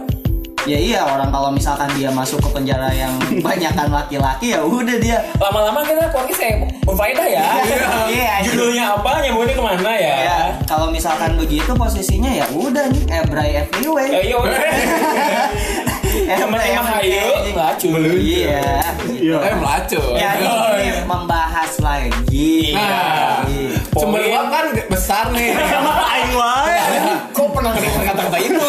Ya 0.68 0.76
iya 0.76 1.00
orang 1.00 1.32
kalau 1.32 1.48
misalkan 1.48 1.88
dia 1.96 2.12
masuk 2.12 2.44
ke 2.44 2.48
penjara 2.52 2.92
yang 2.92 3.16
banyakkan 3.46 3.88
laki-laki 3.88 4.52
ya 4.52 4.60
udah 4.60 5.00
dia. 5.00 5.24
Lama-lama 5.40 5.80
kita 5.80 6.12
podcast 6.12 6.36
kayak 6.36 6.56
berfaedah 6.84 7.24
ya. 7.24 7.46
Iya. 8.12 8.28
anjir. 8.40 8.52
Judulnya 8.52 8.84
apa, 8.96 9.10
nyambungnya 9.20 9.54
ke 9.56 9.64
mana 9.64 9.92
ya? 9.96 10.16
Ya, 10.20 10.38
kalau 10.68 10.92
misalkan 10.92 11.40
begitu 11.40 11.72
posisinya 11.72 12.28
ya 12.28 12.44
udah 12.52 12.84
nih 12.88 13.02
Ebray 13.24 13.50
everywhere. 13.58 14.12
Ya, 14.12 14.20
iya. 14.20 14.36
Temen 16.28 16.60
emang 16.60 16.88
hayu, 16.88 17.52
ngacu. 17.56 17.88
Iya. 17.96 18.80
Iya. 19.08 19.36
Eh 19.40 19.54
melacu. 19.56 20.00
Ya 20.16 20.30
ini, 20.36 20.52
iya. 20.84 20.94
membahas 21.04 21.72
lagi. 21.80 22.76
Nah, 22.76 23.44
Iya. 23.48 23.76
uap 23.96 24.46
kan 24.52 24.64
besar 24.88 25.24
nih. 25.32 25.52
Aing 25.56 26.32
wae. 26.36 26.76
Kok 27.32 27.46
pernah 27.54 27.70
ngedengar 27.72 28.02
kata-kata 28.12 28.38
itu? 28.40 28.66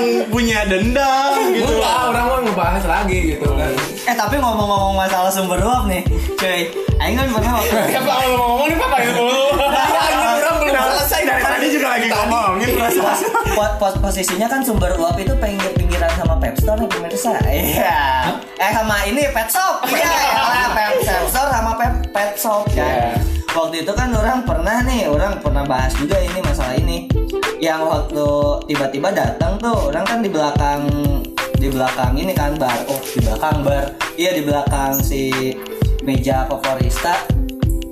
Yang 0.00 0.32
punya 0.32 0.58
dendam 0.64 1.52
gitu. 1.52 1.68
Enggak, 1.68 1.98
orang 2.08 2.24
mau 2.24 2.38
ngebahas 2.40 2.84
lagi 2.84 3.18
gitu 3.36 3.48
kan. 3.52 3.72
Eh 4.08 4.14
tapi 4.16 4.34
ngomong-ngomong 4.36 4.96
masalah 4.96 5.28
sumber 5.28 5.60
uap 5.60 5.84
nih, 5.84 6.00
cuy. 6.34 6.72
Aing 7.00 7.16
kan 7.16 7.32
pernah 7.32 7.52
waktu 7.56 7.76
Ya 7.96 8.00
kalau 8.00 8.28
ngomong 8.36 8.66
nih 8.68 8.76
apa 8.76 8.96
ya 9.00 9.10
dulu? 9.12 9.44
Ya, 9.56 10.28
orang 10.36 10.56
belum 10.60 10.76
selesai 10.92 11.20
Dari 11.24 11.42
tadi 11.42 11.66
juga 11.72 11.88
lagi 11.96 12.06
ngomongin 12.12 12.68
pos, 12.76 13.72
pos- 13.80 13.98
posisinya 14.00 14.46
kan 14.48 14.60
sumber 14.60 14.92
uap 15.00 15.16
itu 15.16 15.32
pinggir-pinggiran 15.32 16.12
sama 16.16 16.36
Pep 16.36 16.56
Store 16.56 16.76
nih 16.76 16.88
pemirsa. 16.88 17.40
Iya. 17.40 18.00
Eh 18.56 18.70
sama 18.72 19.00
ini 19.08 19.24
Pet 19.32 19.48
Shop. 19.48 19.80
Iya, 19.88 20.12
ya, 20.12 20.68
Pep 20.76 20.92
Pep 21.80 21.94
pet 22.12 22.36
shop 22.36 22.66
kan. 22.74 23.16
Waktu 23.50 23.82
itu 23.82 23.92
kan 23.98 24.14
orang 24.14 24.46
pernah 24.46 24.78
nih, 24.86 25.10
orang 25.10 25.42
pernah 25.42 25.66
bahas 25.66 25.90
juga 25.98 26.22
ini 26.22 26.38
masalah 26.38 26.78
ini. 26.78 27.10
Yang 27.58 27.82
waktu 27.82 28.26
tiba-tiba 28.70 29.10
datang 29.10 29.58
tuh, 29.58 29.90
orang 29.90 30.06
kan 30.06 30.22
di 30.22 30.30
belakang 30.30 30.86
di 31.58 31.68
belakang 31.68 32.14
ini 32.14 32.32
kan 32.32 32.54
bar, 32.56 32.78
oh 32.88 33.02
di 33.02 33.20
belakang 33.20 33.60
bar, 33.66 33.90
iya 34.16 34.32
di 34.32 34.46
belakang 34.46 34.96
si 35.02 35.52
meja 36.06 36.46
favorista. 36.46 37.26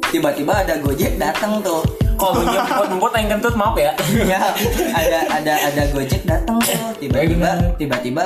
Tiba-tiba 0.08 0.64
ada 0.64 0.78
Gojek 0.80 1.18
datang 1.18 1.60
tuh. 1.60 1.82
Kalau 2.18 2.42
bunyi 2.42 2.58
empot-empot 2.58 3.12
yang 3.14 3.28
kentut 3.38 3.54
maaf 3.54 3.76
ya. 3.78 3.92
ya 4.30 4.40
ada 4.94 5.18
ada 5.42 5.54
ada 5.68 5.82
Gojek 5.90 6.22
datang 6.22 6.58
tuh 6.62 6.74
tiba-tiba 6.98 7.50
tiba-tiba 7.78 8.24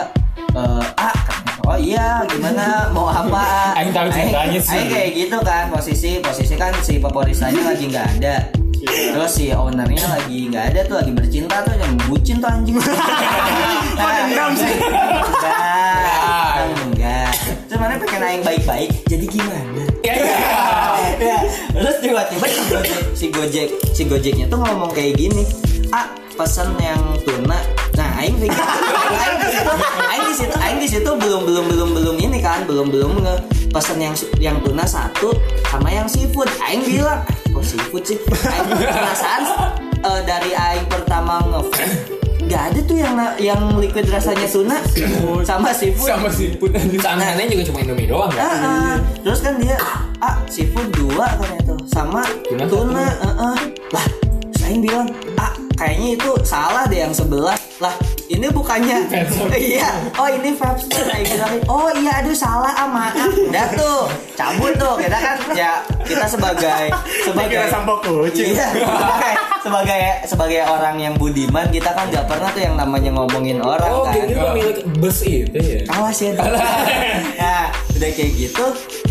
eh, 0.57 0.85
ah 0.97 1.42
oh 1.73 1.79
iya 1.81 2.21
gimana? 2.29 2.93
Mau 2.93 3.09
apa? 3.09 3.45
Aing 3.81 3.97
tahu 3.97 4.13
ceritanya 4.13 4.61
sih. 4.61 4.77
Aing 4.77 4.89
kayak 4.93 5.11
gitu 5.17 5.39
kan 5.41 5.73
posisi 5.73 6.21
posisi 6.21 6.55
kan 6.61 6.77
si 6.85 7.01
favoristanya 7.01 7.73
lagi 7.73 7.89
nggak 7.89 8.09
ada. 8.21 8.37
Terus 8.83 9.31
si 9.31 9.55
ownernya 9.55 10.05
lagi 10.11 10.53
nggak 10.53 10.65
ada 10.75 10.81
tuh 10.85 10.97
lagi 11.01 11.13
bercinta 11.15 11.65
tuh 11.65 11.73
yang 11.81 11.93
bucin 12.05 12.37
tuh 12.43 12.51
anjing. 12.51 12.77
Nah, 13.93 14.25
dendam 14.25 14.51
sih? 14.57 14.73
enggak. 14.73 16.55
Enggak. 16.65 17.33
Terus 17.69 17.79
mana 17.79 17.95
pengen 18.01 18.23
aing 18.25 18.43
baik-baik 18.43 18.91
jadi 19.07 19.27
gimana? 19.29 19.85
Ya, 20.03 20.15
ya. 21.29 21.39
terus 21.71 21.97
tiba-tiba 22.03 22.47
si 22.51 22.61
gojek 22.67 22.99
si 23.15 23.27
gojek 23.31 23.69
si 23.95 24.03
gojeknya 24.09 24.47
tuh 24.51 24.59
ngomong 24.59 24.91
kayak 24.91 25.15
gini. 25.15 25.47
Ah 25.95 26.11
pesan 26.35 26.75
yang 26.81 26.99
tuna 27.23 27.61
aing 28.23 28.39
aing 28.39 29.37
di 29.43 29.49
situ 29.51 29.73
aing 30.07 30.25
di 30.31 30.35
situ 30.39 30.55
aing 30.63 30.79
di 30.79 30.89
situ 30.89 31.11
belum 31.11 31.43
belum 31.43 31.65
belum 31.67 31.89
belum 31.99 32.17
ini 32.23 32.39
kan 32.39 32.63
belum 32.71 32.87
belum 32.95 33.13
nge 33.27 33.37
pesan 33.73 33.99
yang 33.99 34.15
yang 34.39 34.57
tuna 34.61 34.85
satu 34.85 35.33
sama 35.67 35.89
yang 35.89 36.05
seafood. 36.05 36.47
Aing 36.61 36.85
bilang 36.85 37.25
"Ah, 37.25 37.37
kok 37.57 37.65
seafood 37.65 38.05
sih? 38.05 38.21
Aing 38.21 38.69
perasaan 38.69 39.43
eh, 40.05 40.21
dari 40.29 40.53
aing 40.53 40.87
pertama 40.87 41.41
nge 41.49 41.61
Gak 42.53 42.75
ada 42.75 42.81
tuh 42.85 42.99
yang 43.01 43.17
yang 43.41 43.63
liquid 43.81 44.05
rasanya 44.13 44.45
tuna 44.45 44.77
sama 45.41 45.73
seafood. 45.73 46.11
Sama 46.11 46.29
anjing. 46.29 47.01
Aneh-aneh 47.01 47.49
juga 47.49 47.63
cuma 47.73 47.79
Indomie 47.81 48.05
doang 48.05 48.29
kan? 48.29 48.45
Ah, 48.45 48.53
ah. 48.53 48.95
Terus 49.25 49.41
kan 49.41 49.57
dia 49.57 49.75
ah 50.21 50.37
seafood 50.47 50.93
dua 50.93 51.33
katanya 51.41 51.73
tuh 51.73 51.79
sama 51.89 52.21
Tuna 52.45 52.67
tuna, 52.69 53.07
ah, 53.25 53.57
ah. 53.57 53.59
lah 53.95 54.07
saya 54.53 54.77
bilang 54.79 55.09
ah 55.41 55.57
kayaknya 55.81 56.21
itu 56.21 56.31
salah 56.45 56.85
deh 56.85 57.01
yang 57.01 57.15
sebelah. 57.17 57.57
Lah 57.81 57.95
ini 58.33 58.47
bukannya. 58.49 58.99
Iya. 59.53 59.91
Oh 60.17 60.29
ini 60.29 60.57
bilang 60.57 61.55
oh 61.69 61.89
iya 61.97 62.25
aduh 62.25 62.35
salah 62.35 62.73
ah 62.73 62.89
maaf. 62.89 63.31
Udah 63.33 63.67
tuh 63.77 64.09
cabut 64.35 64.73
tuh 64.77 64.95
kita 65.01 65.19
kan 65.19 65.37
ya 65.53 65.85
kita 66.03 66.27
sebagai 66.27 66.89
sebagai 67.23 67.57
Kira 67.63 67.69
sampo 67.69 68.01
kucing. 68.01 68.57
Iya, 68.57 68.69
sebagai, 68.73 69.35
sebagai 69.63 70.01
sebagai 70.27 70.61
orang 70.67 70.97
yang 70.99 71.15
budiman 71.17 71.69
kita 71.69 71.93
kan 71.93 72.09
nggak 72.09 72.27
pernah 72.27 72.49
tuh 72.51 72.63
yang 72.65 72.75
namanya 72.75 73.11
ngomongin 73.13 73.61
orang 73.61 73.91
Oh, 73.93 74.05
kan. 74.09 74.17
jadi 74.17 74.35
pemilik 74.35 74.79
bus 74.99 75.19
itu 75.23 75.59
ya? 75.59 75.81
awas 75.93 76.19
ya 76.19 76.33
nah 76.35 77.69
udah 77.95 78.11
kayak 78.17 78.33
gitu 78.35 78.65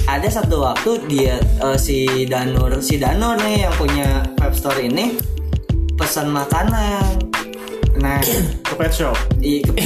ada 0.10 0.28
satu 0.28 0.66
waktu 0.66 0.92
dia 1.08 1.36
eh, 1.40 1.78
si 1.78 2.28
Danur 2.28 2.82
si 2.82 2.98
Danur 2.98 3.38
nih 3.40 3.70
yang 3.70 3.74
punya 3.78 4.26
web 4.42 4.54
store 4.58 4.82
ini 4.82 5.16
pesan 5.96 6.34
makanan. 6.34 7.30
Nah 8.02 8.18
pet 8.82 8.90
shop. 8.92 9.14
i- 9.40 9.62
ke- 9.62 9.78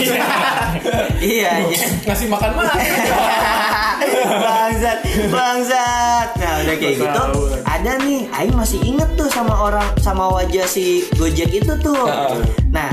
iya. 1.19 1.67
Iya 1.67 1.83
ngasih 2.07 2.27
makan 2.31 2.49
mah 2.55 2.71
bangsat 4.45 4.97
bangsat. 5.27 6.27
Nah 6.35 6.53
udah 6.63 6.75
kayak 6.75 6.95
gitu 6.97 7.23
ada 7.65 7.91
nih 8.01 8.23
Aing 8.31 8.55
masih 8.55 8.79
inget 8.81 9.09
tuh 9.13 9.27
sama 9.27 9.51
orang 9.53 9.83
sama 9.99 10.31
wajah 10.31 10.63
si 10.63 11.03
Gojek 11.15 11.51
itu 11.53 11.73
tuh. 11.77 12.07
Nah 12.71 12.91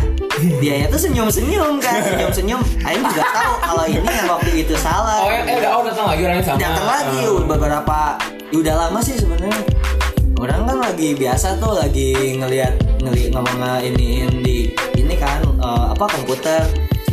dianya 0.59 0.91
tuh 0.91 0.99
senyum 0.99 1.31
senyum 1.31 1.79
kan 1.79 2.03
senyum 2.03 2.31
senyum 2.31 2.61
Aing 2.83 3.03
juga 3.05 3.23
tahu 3.25 3.55
kalau 3.63 3.85
ini 3.87 4.03
yang 4.05 4.29
waktu 4.29 4.51
itu 4.59 4.75
salah. 4.77 5.23
Oh, 5.23 5.31
eh, 5.31 5.55
udah 5.55 5.71
oh, 5.73 5.83
datang 5.87 6.07
lagi 6.09 6.21
orangnya 6.21 6.45
sama. 6.45 6.59
datang 6.59 6.87
lagi 6.87 7.21
Ah. 7.23 7.45
beberapa 7.47 7.99
ya 8.51 8.57
udah 8.59 8.75
lama 8.77 8.99
sih 9.01 9.15
sebenarnya. 9.15 9.63
Orang 10.35 10.67
kan 10.67 10.83
lagi 10.83 11.15
biasa 11.15 11.55
tuh 11.57 11.79
lagi 11.79 12.35
ngelihat 12.35 12.75
ngeli 12.99 13.31
ngomong 13.31 13.63
iniin 13.79 14.43
di 14.43 14.75
eh, 15.63 15.87
apa 15.95 16.05
komputer 16.11 16.63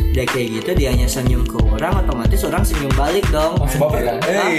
dia 0.09 0.25
kayak 0.25 0.47
gitu 0.57 0.69
dia 0.73 0.89
hanya 0.89 1.05
senyum 1.05 1.45
ke 1.45 1.57
orang 1.69 2.01
otomatis 2.01 2.41
orang 2.41 2.65
senyum 2.65 2.89
balik 2.97 3.21
dong 3.29 3.53
baper 3.61 4.01
kan? 4.09 4.17
Hah? 4.25 4.49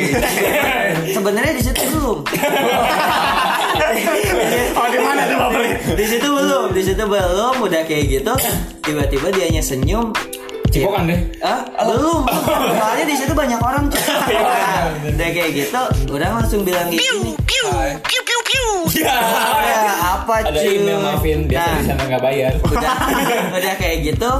sebenarnya 1.18 1.52
di 1.58 1.62
situ 1.66 1.82
belum 1.90 2.18
Oh 4.78 4.86
di 4.86 4.98
mana 5.02 5.26
tuh 5.26 5.36
bapernya? 5.42 5.76
di 5.98 6.04
situ 6.06 6.28
belum 6.30 6.70
di 6.70 6.82
situ 6.86 7.02
belum 7.02 7.54
udah 7.66 7.82
kayak 7.82 8.04
gitu 8.08 8.34
tiba-tiba 8.86 9.26
dia 9.34 9.44
hanya 9.50 9.62
senyum 9.62 10.14
Cipokan 10.70 11.10
deh. 11.10 11.18
Ah, 11.42 11.66
belum. 11.82 12.30
Soalnya 12.30 13.02
di 13.02 13.18
situ 13.18 13.34
banyak 13.34 13.58
orang. 13.58 13.90
cuy. 13.90 13.98
Nah, 14.30 14.86
udah 15.02 15.28
kayak 15.34 15.50
gitu, 15.50 15.82
orang 16.14 16.38
langsung 16.38 16.62
bilang 16.62 16.86
gini. 16.94 17.34
Ya. 19.00 19.16
Ya, 19.62 19.80
apa 20.14 20.32
Ada 20.42 20.50
cuy? 20.54 20.76
email 20.76 20.98
maafin 20.98 21.40
biasa 21.44 21.64
Nah, 21.64 21.74
di 21.74 21.84
sana 21.86 22.02
nggak 22.06 22.22
bayar. 22.22 22.52
udah, 22.62 22.96
udah 23.56 23.74
kayak 23.76 23.98
gitu. 24.04 24.30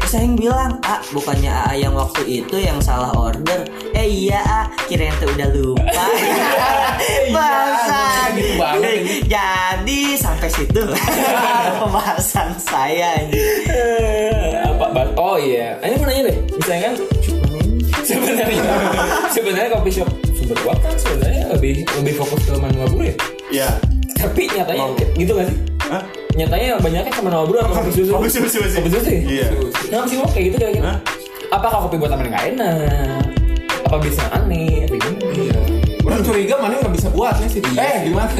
Terus 0.00 0.14
Aing 0.16 0.34
bilang, 0.34 0.82
ah 0.82 0.98
bukannya 1.08 1.52
A 1.52 1.70
yang 1.72 1.92
waktu 1.92 2.22
itu 2.26 2.56
yang 2.56 2.78
salah 2.80 3.14
order 3.14 3.62
Eh 3.92 4.02
iya 4.26 4.42
A, 4.42 4.60
kirain 4.84 5.14
tuh 5.16 5.28
udah 5.28 5.48
lupa 5.50 5.86
Bangsa 7.30 8.02
gitu 8.32 8.52
banget 8.56 8.90
ini. 8.96 9.16
Jadi 9.24 10.00
sampai 10.16 10.48
situ 10.48 10.82
Pembahasan 11.76 12.58
saya 12.58 13.22
ini 13.22 13.38
Eh, 13.66 14.50
apa 14.60 15.14
oh 15.14 15.38
iya 15.38 15.78
ini 15.80 15.94
mau 15.94 16.06
nanya 16.06 16.22
deh 16.26 16.36
misalnya 16.52 16.80
kan 16.82 16.94
sebenarnya 18.10 18.62
sebenarnya 19.34 19.70
kopi 19.70 19.90
shop 19.92 20.08
sumber 20.32 20.58
uang 20.60 20.78
kan 20.78 20.94
sebenarnya 20.94 21.42
lebih 21.50 21.72
lebih 21.94 22.14
fokus 22.16 22.40
ke 22.42 22.52
manual 22.56 22.88
brew 22.88 23.06
ya 23.06 23.14
Iya. 23.50 23.68
tapi 24.16 24.42
nyatanya 24.48 24.84
gitu 25.14 25.32
gak 25.32 25.46
sih 25.46 25.58
Hah? 25.86 26.02
nyatanya 26.32 26.78
banyaknya 26.78 27.10
ke 27.10 27.20
manual 27.20 27.44
brew 27.44 27.58
apa 27.58 27.72
kopi 27.76 27.90
susu 27.92 28.10
Kopi 28.12 28.28
susu 28.28 28.58
sih. 28.60 28.76
kopi 28.76 28.88
susu 28.88 29.08
ya? 29.08 29.20
Iya. 29.22 29.46
kenapa 29.84 30.06
sih 30.06 30.16
kayak 30.20 30.44
gitu 30.44 30.56
kira-kira 30.58 30.86
Hah? 30.86 30.98
apakah 31.50 31.78
kopi 31.84 31.96
buatan 31.96 32.22
nggak 32.22 32.44
enak 32.50 33.22
apa 33.80 33.96
bisa 33.98 34.22
aneh 34.30 34.84
apa 34.84 34.94
gimana 34.94 35.18
Iya. 35.32 35.58
Orang 36.00 36.20
curiga 36.22 36.54
mana 36.56 36.74
nggak 36.76 36.94
bisa 36.96 37.08
buatnya 37.08 37.46
sih. 37.46 37.60
Eh 37.76 38.08
gimana? 38.08 38.32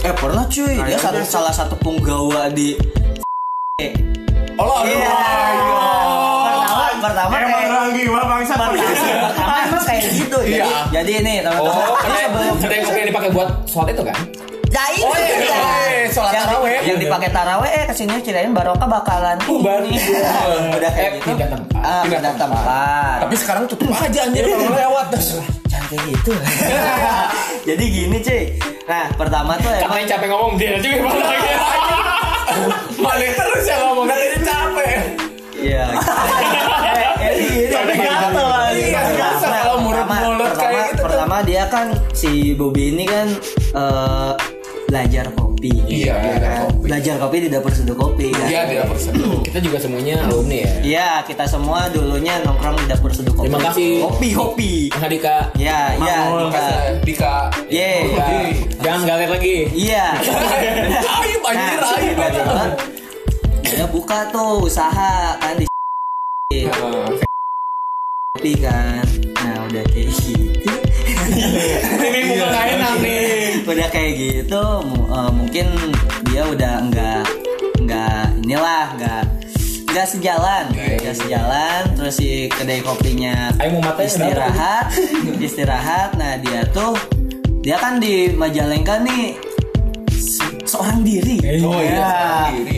Eh 0.00 0.14
pernah 0.14 0.44
cuy, 0.46 0.72
dia 0.72 0.96
Kayaknya 0.96 0.98
satu, 0.98 1.20
sih. 1.20 1.28
salah 1.28 1.52
satu 1.52 1.74
punggawa 1.76 2.48
di 2.48 2.74
Oh, 4.56 4.80
Iya. 4.82 5.12
Pertama, 7.02 7.34
Emang 7.34 7.50
kayak 7.50 7.66
orang 7.68 7.90
gila 7.92 8.22
bangsa 8.24 8.54
pertama 8.54 8.78
emang 9.60 9.82
kayak 9.82 10.02
gitu. 10.14 10.38
Jadi, 10.38 10.54
Iya. 10.54 10.66
jadi 10.92 11.12
ini 11.18 11.32
teman-teman. 11.40 11.74
oh 11.82 11.98
ini 11.98 12.20
sebelum 12.22 12.54
ada 12.62 12.74
yang 12.94 13.08
dipakai 13.10 13.30
buat 13.30 13.48
sholat 13.66 13.90
itu 13.90 14.04
kan 14.04 14.18
Ya 14.70 14.84
itu 14.88 15.04
Oh, 15.04 15.12
iya, 15.12 15.36
dia. 15.36 15.52
iya, 15.52 16.08
sholat 16.08 16.32
yang, 16.32 16.46
taraweh. 16.48 16.80
yang 16.80 16.96
dipakai 16.96 17.28
taraweh 17.28 17.68
eh 17.68 17.84
ke 17.84 17.94
sini 17.94 18.16
kirain 18.20 18.48
barokah 18.50 18.88
bakalan 18.88 19.36
Bubar. 19.42 19.82
ini. 19.82 20.00
Udah 20.72 20.90
kayak 20.90 21.10
Eh, 21.10 21.18
gitu. 21.18 21.28
pindah 21.28 21.48
tempat. 21.50 21.76
Ah, 21.76 22.00
Pindah 22.00 22.18
pindah 22.22 22.34
tempat. 22.38 23.16
Tapi 23.20 23.34
sekarang 23.36 23.62
tutup 23.66 23.92
aja 23.92 24.20
anjir 24.22 24.44
kalau 24.46 24.72
lewat. 24.72 25.06
jangan 25.12 25.44
kayak 25.90 26.02
gitu. 26.08 26.32
Jadi 27.68 27.84
gini 27.84 28.16
cuy. 28.18 28.42
Nah 28.82 29.04
pertama 29.12 29.52
tuh 29.58 29.70
emang 29.70 29.92
katanya 29.92 30.08
capek 30.08 30.28
ngomong 30.30 30.54
dia 30.56 30.72
juga 30.78 30.98
malah 32.96 33.32
terus 33.38 33.64
yang 33.66 33.80
ngomong 33.84 34.06
katanya 34.06 34.38
capek. 34.42 34.98
Iya. 35.54 35.84
Ini 37.52 37.68
Tapi 37.68 37.92
gatel 37.94 38.46
lagi. 38.46 38.82
iya, 38.82 39.00
biasa 39.06 39.44
Nah, 39.44 39.60
kalau 39.62 39.78
mulut- 39.80 40.08
mulut 40.08 40.48
pertama, 40.48 40.62
kayak 40.64 40.84
gitu. 40.88 41.02
Pertama 41.02 41.36
dia 41.42 41.62
kan 41.66 41.86
si 42.12 42.30
Bobby 42.52 42.82
ini 42.90 43.04
kan 43.04 43.26
eh, 43.72 44.32
belajar 44.84 45.26
kopi. 45.32 45.72
Iya, 45.86 46.04
ya 46.04 46.14
belajar 46.18 46.40
kan? 46.42 46.60
kopi. 46.66 46.82
Belajar 46.82 47.14
kopi 47.18 47.36
di 47.38 47.48
dapur 47.48 47.70
seduh 47.70 47.94
kopi 47.94 48.26
kan. 48.28 48.46
Iya 48.46 48.60
dia 48.66 48.82
perseduh. 48.82 49.38
kita 49.46 49.58
juga 49.58 49.78
semuanya 49.78 50.14
alumni 50.22 50.58
ya 50.58 50.72
Iya, 50.82 51.08
kita 51.22 51.44
semua 51.46 51.86
dulunya 51.88 52.34
nongkrong 52.42 52.76
di 52.76 52.86
dapur 52.86 53.10
seduh 53.10 53.30
kopi. 53.30 53.46
Terima 53.46 53.60
kasih. 53.62 53.90
Kopi, 54.02 54.28
kopi. 54.32 54.72
Mas 54.90 55.02
Adika 55.02 55.36
Iya, 55.54 55.78
iya, 55.96 56.16
Dika. 56.42 56.66
Dika. 57.02 57.34
Ye. 57.68 57.92
Ya, 58.10 58.26
jangan 58.80 59.00
galet 59.06 59.28
lagi 59.30 59.56
Iya. 59.70 60.04
Ayo 60.98 61.36
anjir 61.42 61.78
Nah, 61.78 61.90
ayo. 61.90 62.10
tiba-tiba 62.10 62.64
dia 63.64 63.86
buka 63.88 64.28
tuh 64.28 64.60
usaha 64.62 65.12
kan 65.38 65.56
di 65.56 65.64
kopi 68.32 68.64
kan. 68.64 69.04
Nah, 69.44 69.68
udah 69.68 69.84
kayak 69.92 70.08
gitu. 70.08 70.72
Ini 72.00 72.18
muka 72.32 72.46
gak 72.48 72.66
enak 72.72 72.94
nih. 73.04 73.20
udah 73.60 73.88
kayak 73.92 74.12
gitu 74.16 74.64
eh, 75.12 75.30
mungkin 75.36 75.66
dia 76.32 76.42
udah 76.48 76.74
enggak 76.80 77.28
enggak 77.76 78.32
inilah 78.40 78.88
enggak 78.96 79.24
enggak 79.84 80.06
sejalan. 80.08 80.64
Enggak 80.72 81.16
sejalan 81.20 81.80
terus 81.92 82.14
si 82.16 82.48
kedai 82.48 82.80
kopinya 82.80 83.52
istirahat 84.00 84.96
istirahat. 85.52 86.16
Nah 86.16 86.40
dia 86.40 86.64
tuh 86.72 86.96
dia 87.60 87.76
kan 87.76 88.00
di 88.00 88.32
Majalengka 88.32 88.96
nih 89.04 89.51
seorang 90.72 91.00
diri. 91.02 91.36
Oh, 91.60 91.76
iya, 91.76 91.92
Ya. 91.92 92.12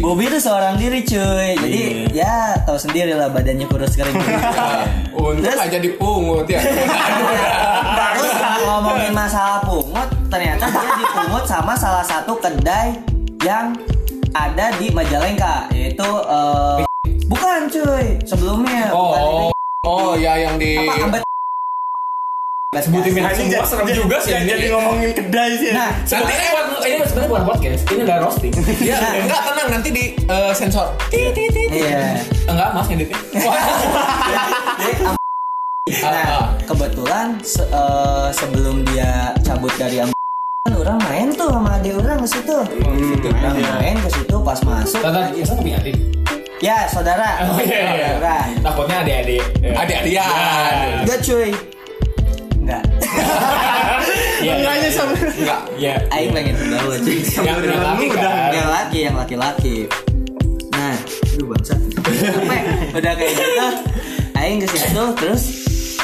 Bobby 0.00 0.26
itu 0.26 0.38
seorang 0.38 0.74
diri 0.74 1.00
cuy. 1.00 1.54
Jadi 1.54 1.83
ya 2.11 2.59
tahu 2.61 2.74
sendiri 2.74 3.14
lah 3.14 3.30
badannya 3.30 3.64
kurus 3.64 3.94
kering. 3.94 4.14
Untuk 5.14 5.40
Terus- 5.40 5.62
aja 5.62 5.78
dipungut 5.78 6.46
ya. 6.46 6.59
Terus 7.94 8.33
ngomongin 8.61 9.12
masalah 9.12 9.62
pungut, 9.62 10.09
ternyata 10.26 10.66
dia 10.66 10.92
dipungut 10.98 11.44
sama 11.44 11.72
salah 11.74 12.02
satu 12.02 12.35
kedai 12.37 12.98
yang 13.40 13.72
ada 14.35 14.74
di 14.74 14.90
Majalengka, 14.90 15.70
yaitu 15.70 16.09
eh, 16.26 16.83
bukan 17.24 17.61
cuy, 17.68 18.07
sebelumnya. 18.22 18.90
bukan 18.90 19.22
Oh. 19.22 19.50
Oh 19.85 20.16
ya 20.16 20.40
yang 20.40 20.57
di 20.57 20.80
apa 20.80 20.96
ambet 20.98 21.22
sebutin 22.80 23.10
Nah, 23.14 23.30
semua 23.30 23.46
jadi- 23.46 23.68
serem 23.68 23.87
juga 23.90 24.16
sih 24.18 24.30
jadi- 24.30 24.42
ini. 24.42 24.50
Jadi 24.50 24.66
ngomongin 24.70 25.10
kedai 25.12 25.50
sih. 25.54 25.70
Nah, 25.70 25.90
Nanti 25.94 26.32
ini 26.32 26.46
buat 26.48 26.66
ini 26.82 26.96
sebenarnya 27.04 27.28
bukan 27.28 27.44
podcast, 27.44 27.82
ini 27.87 28.00
udah 28.02 28.16
roasting. 28.18 28.52
Ya, 28.84 28.98
enggak 29.20 29.40
tenang 29.44 29.68
nanti 29.70 29.88
di 29.90 30.04
eh, 30.16 30.52
sensor. 30.52 30.87
iya. 31.70 32.18
Enggak, 32.44 32.68
Mas 32.72 32.87
ngeditnya. 32.88 33.18
Ah, 36.00 36.10
Nah, 36.10 36.24
kebetulan 36.64 37.37
se- 37.40 37.60
eh, 37.62 38.28
sebelum 38.32 38.80
dia 38.87 39.37
cabut 39.38 39.68
dari 39.76 40.00
Am 40.00 40.08
kan 40.64 40.72
orang 40.74 40.96
main 41.04 41.28
tuh 41.30 41.52
sama 41.52 41.76
adik 41.76 41.92
orang 41.94 42.16
ke 42.18 42.28
situ. 42.30 42.56
Orang 42.56 43.52
main 43.76 43.96
ke 44.00 44.08
situ 44.10 44.37
pas 44.40 44.56
masuk. 44.64 44.96
Tata, 44.98 45.28
masa 45.28 45.52
punya 45.54 45.76
adik? 45.76 45.96
Ya, 46.58 46.88
saudara. 46.88 47.44
Oh 47.44 47.60
iya, 47.60 47.80
iya. 47.92 48.08
Saudara. 48.16 48.37
Takutnya 48.64 48.96
adik-adik. 49.04 49.42
Ya. 49.60 49.72
Adik-adian. 49.76 51.04
Enggak 51.04 51.18
cuy. 51.20 51.50
Enggak. 52.64 52.83
Iya. 54.44 54.61
Enggaknya 54.61 54.88
sama. 54.92 55.12
Enggak. 55.16 55.61
Iya. 55.81 55.94
Aing 56.12 56.31
pengen 56.33 56.55
bawa 56.68 56.96
cuy. 57.00 57.16
Yang 57.24 57.59
laki 57.81 58.07
kan. 58.12 58.50
Yang 58.53 58.68
laki, 58.68 58.98
yang 59.00 59.16
laki-laki. 59.16 59.77
Nah, 60.68 60.96
aduh 61.33 61.46
bangsat. 61.48 61.81
Sampai 62.05 62.61
udah 62.92 63.12
kayak 63.16 63.33
gitu. 63.33 63.66
Aing 64.37 64.59
ke 64.61 64.68
situ 64.68 65.05
terus 65.16 65.42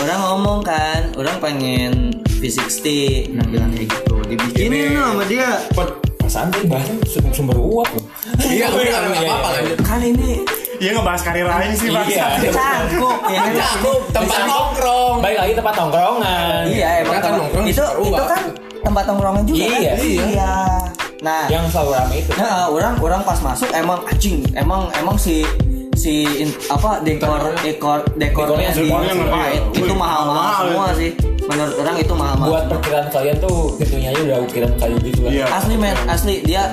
orang 0.01 0.21
ngomong 0.25 0.61
kan, 0.65 1.13
orang 1.21 1.37
pengen 1.37 1.93
V60. 2.41 2.87
Nah, 3.37 3.45
bilang 3.45 3.77
kayak 3.77 3.93
gitu. 3.93 4.15
Dibikinin 4.25 4.97
loh 4.97 5.13
sama 5.13 5.25
dia. 5.29 5.49
Perasaan 6.17 6.49
tadi 6.49 6.65
bahasnya 6.65 6.97
sum- 7.05 7.35
sumber 7.37 7.57
uap 7.61 7.89
loh. 7.93 8.05
Iya, 8.49 8.73
udah 8.73 8.99
enggak 9.05 9.21
apa-apa 9.21 9.49
lanjut. 9.61 9.79
Kan 9.85 10.01
ini 10.01 10.31
Iya 10.81 10.97
ngebahas 10.97 11.21
karir 11.21 11.45
lain 11.45 11.73
sih 11.77 11.89
bang. 11.89 12.07
Iya. 12.09 12.27
cangkuk 12.49 13.19
ya 13.29 13.39
kan? 13.39 13.53
Cakep, 13.55 14.01
tempat 14.11 14.41
nongkrong. 14.49 15.17
Baik 15.21 15.39
lagi 15.39 15.53
tempat 15.53 15.75
tongkrongan. 15.77 16.63
Iya, 16.67 16.89
emang 17.05 17.15
Kan 17.15 17.33
nongkrong 17.37 17.67
itu 17.69 17.85
itu 18.01 18.23
kan 18.25 18.43
tempat 18.81 19.05
nongkrongan 19.05 19.43
juga 19.45 19.61
Iya, 19.61 19.93
kan? 19.93 19.97
iya. 20.01 20.55
Nah, 21.21 21.45
Yang 21.53 21.65
selalu 21.71 21.91
ramai 21.93 22.17
itu. 22.19 22.33
Nah, 22.33 22.65
orang 22.67 22.95
orang 22.97 23.21
pas 23.21 23.37
masuk 23.39 23.69
emang 23.71 24.01
anjing, 24.09 24.41
emang 24.57 24.89
emang 24.97 25.21
si 25.21 25.45
si 25.93 26.25
in- 26.41 26.57
apa 26.73 27.05
dekor 27.05 27.53
dekor 27.61 28.01
dekornya 28.17 28.73
Dekornya 28.73 29.13
di 29.13 29.21
iya. 29.21 29.53
itu, 29.53 29.85
itu 29.85 29.93
Wih, 29.93 30.01
mahal-mahal 30.01 30.33
mahal 30.33 30.63
semua 30.65 30.87
itu. 30.89 30.97
sih. 30.97 31.11
Menurut 31.45 31.75
orang 31.77 31.97
itu 31.99 32.13
mahal-mahal. 32.15 32.49
Buat 32.49 32.65
perkiraan 32.73 33.07
kalian 33.11 33.37
tuh 33.37 33.57
pintunya 33.77 34.09
aja 34.09 34.21
udah 34.23 34.39
ukiran 34.41 34.73
kayu 34.81 34.97
gitu. 35.03 35.21
Iya. 35.29 35.45
asli 35.51 35.75
men, 35.77 35.97
asli 36.09 36.35
dia 36.41 36.73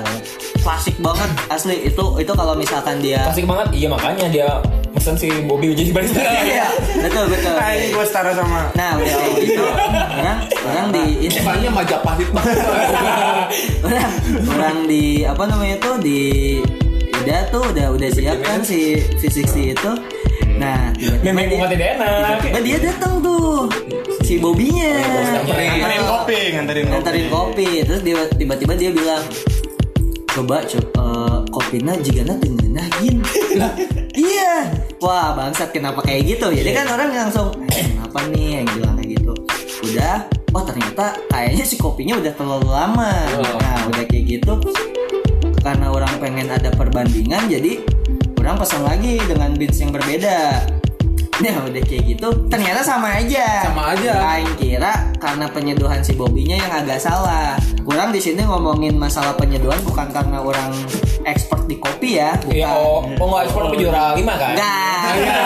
klasik 0.68 1.00
banget, 1.00 1.30
asli 1.48 1.80
itu 1.80 2.04
itu 2.20 2.32
kalau 2.36 2.52
misalkan 2.52 3.00
dia 3.00 3.24
Klasik 3.24 3.48
banget, 3.48 3.72
iya 3.72 3.88
makanya 3.88 4.28
dia 4.28 4.48
mesen 4.92 5.16
si 5.16 5.32
Bobby 5.48 5.72
jadi 5.72 5.96
barista. 5.96 6.20
Iya, 6.20 6.68
betul 7.00 7.24
betul. 7.32 7.56
Nah 7.56 7.72
ini 7.72 7.88
gue 7.88 8.04
setara 8.04 8.36
sama. 8.36 8.68
Nah, 8.76 9.00
udah 9.00 9.14
kayak 9.16 9.36
gitu, 9.40 9.64
orang 9.64 10.38
orang 10.44 10.86
di 10.92 11.04
ini 11.24 11.32
Depannya 11.32 11.70
Majapahit 11.72 12.28
banget. 12.36 12.56
orang 13.80 14.12
orang 14.52 14.76
di 14.84 15.04
apa 15.24 15.42
namanya 15.44 15.74
itu 15.80 15.92
di 16.04 16.20
udah 17.18 17.40
tuh 17.48 17.64
udah 17.72 17.86
udah 17.92 18.08
siap 18.12 18.38
kan 18.40 18.60
si 18.60 19.00
V60 19.16 19.72
itu 19.72 19.92
nah 20.58 20.90
tiba-tiba 20.96 21.22
Memang 21.22 21.44
dia, 21.46 21.54
bukan 21.54 21.68
tidak 21.70 21.88
enak. 21.94 22.08
tiba-tiba 22.42 22.58
dia 22.60 22.78
datang 22.82 23.12
tuh 23.22 23.66
si 24.22 24.34
bobinya 24.36 24.90
Nganterin 25.46 26.02
kopi, 26.02 26.40
nganterin 26.50 26.84
kopi. 26.84 26.92
nganterin 26.94 27.26
kopi 27.30 27.68
terus 27.86 28.00
dia 28.02 28.18
tiba-tiba 28.34 28.72
dia 28.74 28.90
bilang 28.90 29.22
coba 30.38 30.62
coba 30.62 31.06
kopinya 31.50 31.98
jika 31.98 32.22
na 32.22 32.38
tengenahin 32.38 33.18
iya. 34.14 34.70
Wah 35.02 35.34
bangsat 35.34 35.74
kenapa 35.74 36.02
kayak 36.06 36.38
gitu? 36.38 36.50
Jadi 36.50 36.70
kan 36.74 36.86
orang 36.90 37.10
langsung 37.10 37.54
eh, 37.70 37.86
kenapa 37.90 38.22
nih? 38.30 38.62
Yang 38.62 38.66
bilang 38.78 38.94
kayak 38.98 39.10
gitu. 39.18 39.32
Udah 39.90 40.16
oh 40.54 40.62
ternyata 40.62 41.04
kayaknya 41.30 41.64
si 41.66 41.74
kopinya 41.74 42.14
udah 42.18 42.32
terlalu 42.38 42.70
lama. 42.70 43.12
Nah 43.38 43.78
udah 43.90 44.04
kayak 44.06 44.24
gitu 44.38 44.58
karena 45.62 45.90
orang 45.90 46.12
pengen 46.22 46.48
ada 46.48 46.70
perbandingan 46.70 47.50
jadi 47.50 47.82
orang 48.38 48.56
pesan 48.56 48.82
lagi 48.86 49.18
dengan 49.26 49.52
beans 49.58 49.78
yang 49.82 49.90
berbeda 49.90 50.64
Nah 51.38 51.70
udah 51.70 51.82
kayak 51.86 52.02
gitu 52.02 52.28
ternyata 52.50 52.82
sama 52.82 53.14
aja. 53.14 53.70
Sama 53.70 53.94
aja. 53.94 54.10
Aing 54.34 54.54
kira 54.58 55.14
karena 55.22 55.46
penyeduhan 55.46 56.02
si 56.02 56.18
Bobinya 56.18 56.58
yang 56.58 56.72
agak 56.82 56.98
salah. 56.98 57.54
Kurang 57.86 58.10
di 58.10 58.18
sini 58.18 58.42
ngomongin 58.42 58.98
masalah 58.98 59.38
penyeduhan 59.38 59.78
bukan 59.86 60.10
karena 60.10 60.42
orang 60.42 60.74
expert 61.22 61.62
di 61.70 61.78
kopi 61.78 62.18
ya. 62.18 62.34
Bukan. 62.42 62.58
Iya, 62.58 62.68
oh, 62.74 63.06
oh 63.06 63.26
nggak 63.30 63.42
ekspor 63.46 63.62
tapi 63.70 63.76
juara 63.78 64.18
lima 64.18 64.34
kan? 64.34 64.52
Enggak. 64.58 65.12
Iya. 65.14 65.42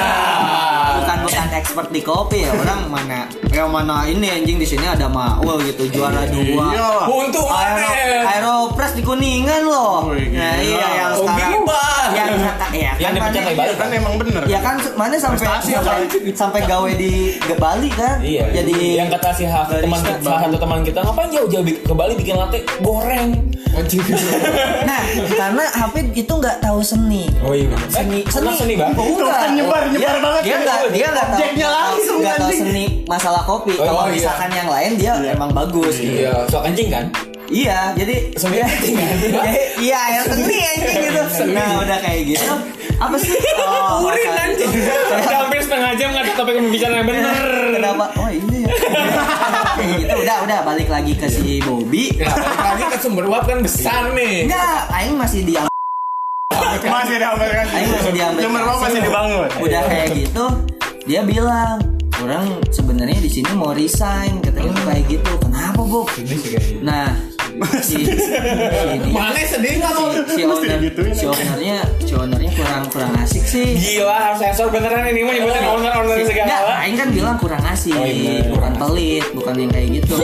Bukan 0.96 1.16
bukan 1.28 1.46
expert 1.60 1.88
di 1.92 2.00
kopi 2.00 2.38
ya. 2.48 2.50
Orang 2.56 2.80
mana 2.88 3.20
yang 3.52 3.68
mana 3.68 4.08
ini 4.08 4.32
anjing 4.32 4.56
di 4.56 4.64
sini 4.64 4.88
ada 4.88 5.12
Maul 5.12 5.60
gitu 5.68 5.92
juara 5.92 6.24
dua. 6.24 6.66
Iya. 6.72 6.90
Untung 7.04 7.48
Yang 13.02 13.12
kan 13.12 13.16
dipecat 13.18 13.32
mana- 13.32 13.44
kayak 13.44 13.58
balik 13.58 13.74
Kan 13.74 13.88
emang 13.92 14.14
bener. 14.16 14.42
Ya 14.46 14.58
kan 14.58 14.74
mana 14.94 15.14
sampai 15.16 15.38
sampai, 15.42 15.74
sampai 16.32 16.60
gawe 16.62 16.90
di 16.92 17.12
ke 17.36 17.54
Bali 17.54 17.88
kan? 17.90 18.16
Iya. 18.22 18.44
Jadi 18.52 18.74
yang 18.94 19.08
kata 19.08 19.28
si 19.32 19.44
teman 19.44 19.98
salah 20.16 20.40
satu 20.40 20.56
teman 20.56 20.78
kita 20.80 20.98
ngapain 21.00 21.28
jauh-jauh 21.28 21.64
ke 21.64 21.92
Bali 21.92 22.14
bikin 22.14 22.36
latte 22.36 22.62
goreng. 22.80 23.50
Nah, 24.82 25.00
karena 25.32 25.64
Hafid 25.72 26.12
itu 26.12 26.28
nggak 26.28 26.60
tahu 26.60 26.84
seni. 26.84 27.24
Oh 27.40 27.52
iya. 27.52 27.72
Seni, 27.88 28.20
Eh, 28.20 28.28
seni, 28.28 28.52
seni 28.52 28.74
banget. 28.76 28.94
Oh, 28.94 29.08
Tuh 29.08 29.24
enggak. 29.24 29.40
kan 29.40 29.50
nyebar, 29.54 29.82
nyebar 29.88 29.96
dia, 30.12 30.20
banget 30.20 30.42
Dia 30.42 30.56
nggak, 30.58 30.78
dia 30.92 31.06
nggak 31.06 31.24
tahu, 31.24 31.32
Objeknya 31.32 31.56
nggak 31.56 31.72
tahu- 31.72 31.88
langsung, 31.88 32.18
nggak 32.20 32.36
tahu 32.36 32.52
seni 32.52 32.84
masalah 33.08 33.42
kopi. 33.42 33.72
Oh, 33.74 33.84
Kalau 33.86 34.02
iya. 34.04 34.12
misalkan 34.12 34.50
yang 34.52 34.68
lain 34.68 34.90
dia 34.94 35.12
emang 35.26 35.50
bagus. 35.50 35.94
gitu. 35.96 36.20
Iya. 36.20 36.34
Sok 36.46 36.62
anjing 36.62 36.88
kan? 36.88 37.04
Iya, 37.52 37.92
jadi 37.92 38.32
Seni 38.32 38.58
anjing 38.58 38.94
kan? 38.96 39.16
iya 39.84 40.00
yang 40.16 40.24
seni 40.24 40.56
anjing 40.56 40.98
gitu. 41.04 41.22
Nah, 41.52 41.84
udah 41.84 41.98
kayak 42.00 42.20
gitu. 42.26 42.52
Apa 42.96 43.16
sih? 43.20 43.36
Oh, 43.62 44.08
Urin 44.08 44.32
anjing. 44.32 44.72
Udah 45.12 45.38
hampir 45.44 45.60
setengah 45.60 45.92
jam 45.94 46.08
nggak 46.12 46.32
topik 46.32 46.56
pembicaraan 46.56 46.96
yang 47.02 47.08
bener. 47.08 47.44
Kenapa? 47.76 48.04
Oh 48.16 48.28
iya 48.28 48.56
ya. 48.64 48.68
Kayak 49.74 49.92
gitu 50.00 50.14
udah 50.16 50.36
udah 50.44 50.58
balik 50.62 50.88
lagi 50.88 51.12
ke 51.12 51.26
si 51.26 51.60
Bobby. 51.60 52.14
Ya, 52.14 52.30
balik 52.32 52.60
lagi 52.62 52.84
ke 52.88 52.96
sumber 52.98 53.24
uap 53.26 53.44
kan 53.44 53.58
besar 53.60 54.12
nih. 54.12 54.48
Enggak, 54.48 54.80
aing 54.90 55.16
masih 55.16 55.40
di 55.42 55.52
Masih 56.82 57.16
diambil 57.18 57.48
kan. 57.48 57.66
Aing 57.68 57.90
masih 57.90 58.12
diambil 58.12 58.42
Nomor 58.44 58.60
berapa 58.60 58.80
masih 58.80 59.00
dibangun. 59.02 59.48
udah 59.60 59.82
kayak 59.86 60.08
gitu 60.14 60.44
dia 61.02 61.20
bilang 61.26 61.78
orang 62.16 62.46
sebenarnya 62.70 63.18
di 63.18 63.26
sini 63.28 63.50
mau 63.52 63.74
resign 63.74 64.38
katanya 64.38 64.70
tuh 64.72 64.84
kayak 64.86 65.04
gitu 65.10 65.32
kenapa 65.36 65.82
Bob 65.82 66.06
nah 66.80 67.10
si, 67.80 67.98
Mana 69.08 69.38
sedih 69.40 69.78
nggak 69.78 69.92
mau? 69.92 70.10
si 70.24 70.40
owner 70.42 70.76
digituin. 70.76 71.12
si 71.12 71.24
ownernya 71.24 71.76
si 71.98 72.12
ownernya 72.12 72.50
kurang 72.52 72.82
kurang 72.88 73.12
asik 73.18 73.42
sih 73.42 73.68
Gila 73.72 74.10
harus 74.12 74.38
sensor 74.38 74.68
beneran 74.68 75.04
ini 75.06 75.20
mah 75.20 75.34
nyebutin 75.34 75.64
owner-owner 75.64 76.16
Enggak, 76.16 76.28
segala. 76.28 76.72
Aing 76.78 76.96
kan 76.96 77.08
bilang 77.10 77.36
kurang 77.36 77.62
asik, 77.64 77.92
Oh, 77.92 78.02
iya, 78.02 78.42
bukan 78.46 78.72
pelit, 78.74 79.24
bukan 79.32 79.54
yang 79.56 79.70
kayak 79.70 79.88
gitu. 79.98 80.14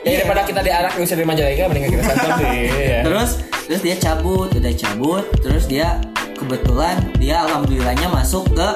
Ya 0.00 0.14
daripada 0.16 0.40
kita 0.42 0.60
diarak 0.60 0.92
bisa 0.94 1.12
di 1.12 1.22
Majalengka 1.22 1.64
mendingan 1.66 1.90
kita 1.92 2.04
sensor 2.06 2.30
sih. 2.38 2.48
Iya. 2.48 2.98
terus 3.02 3.30
terus 3.64 3.80
dia 3.82 3.96
cabut 3.98 4.48
udah 4.50 4.72
cabut 4.74 5.24
terus 5.38 5.64
dia 5.64 6.00
kebetulan 6.34 6.96
dia 7.16 7.42
alhamdulillahnya 7.42 8.08
masuk 8.08 8.46
ke 8.50 8.68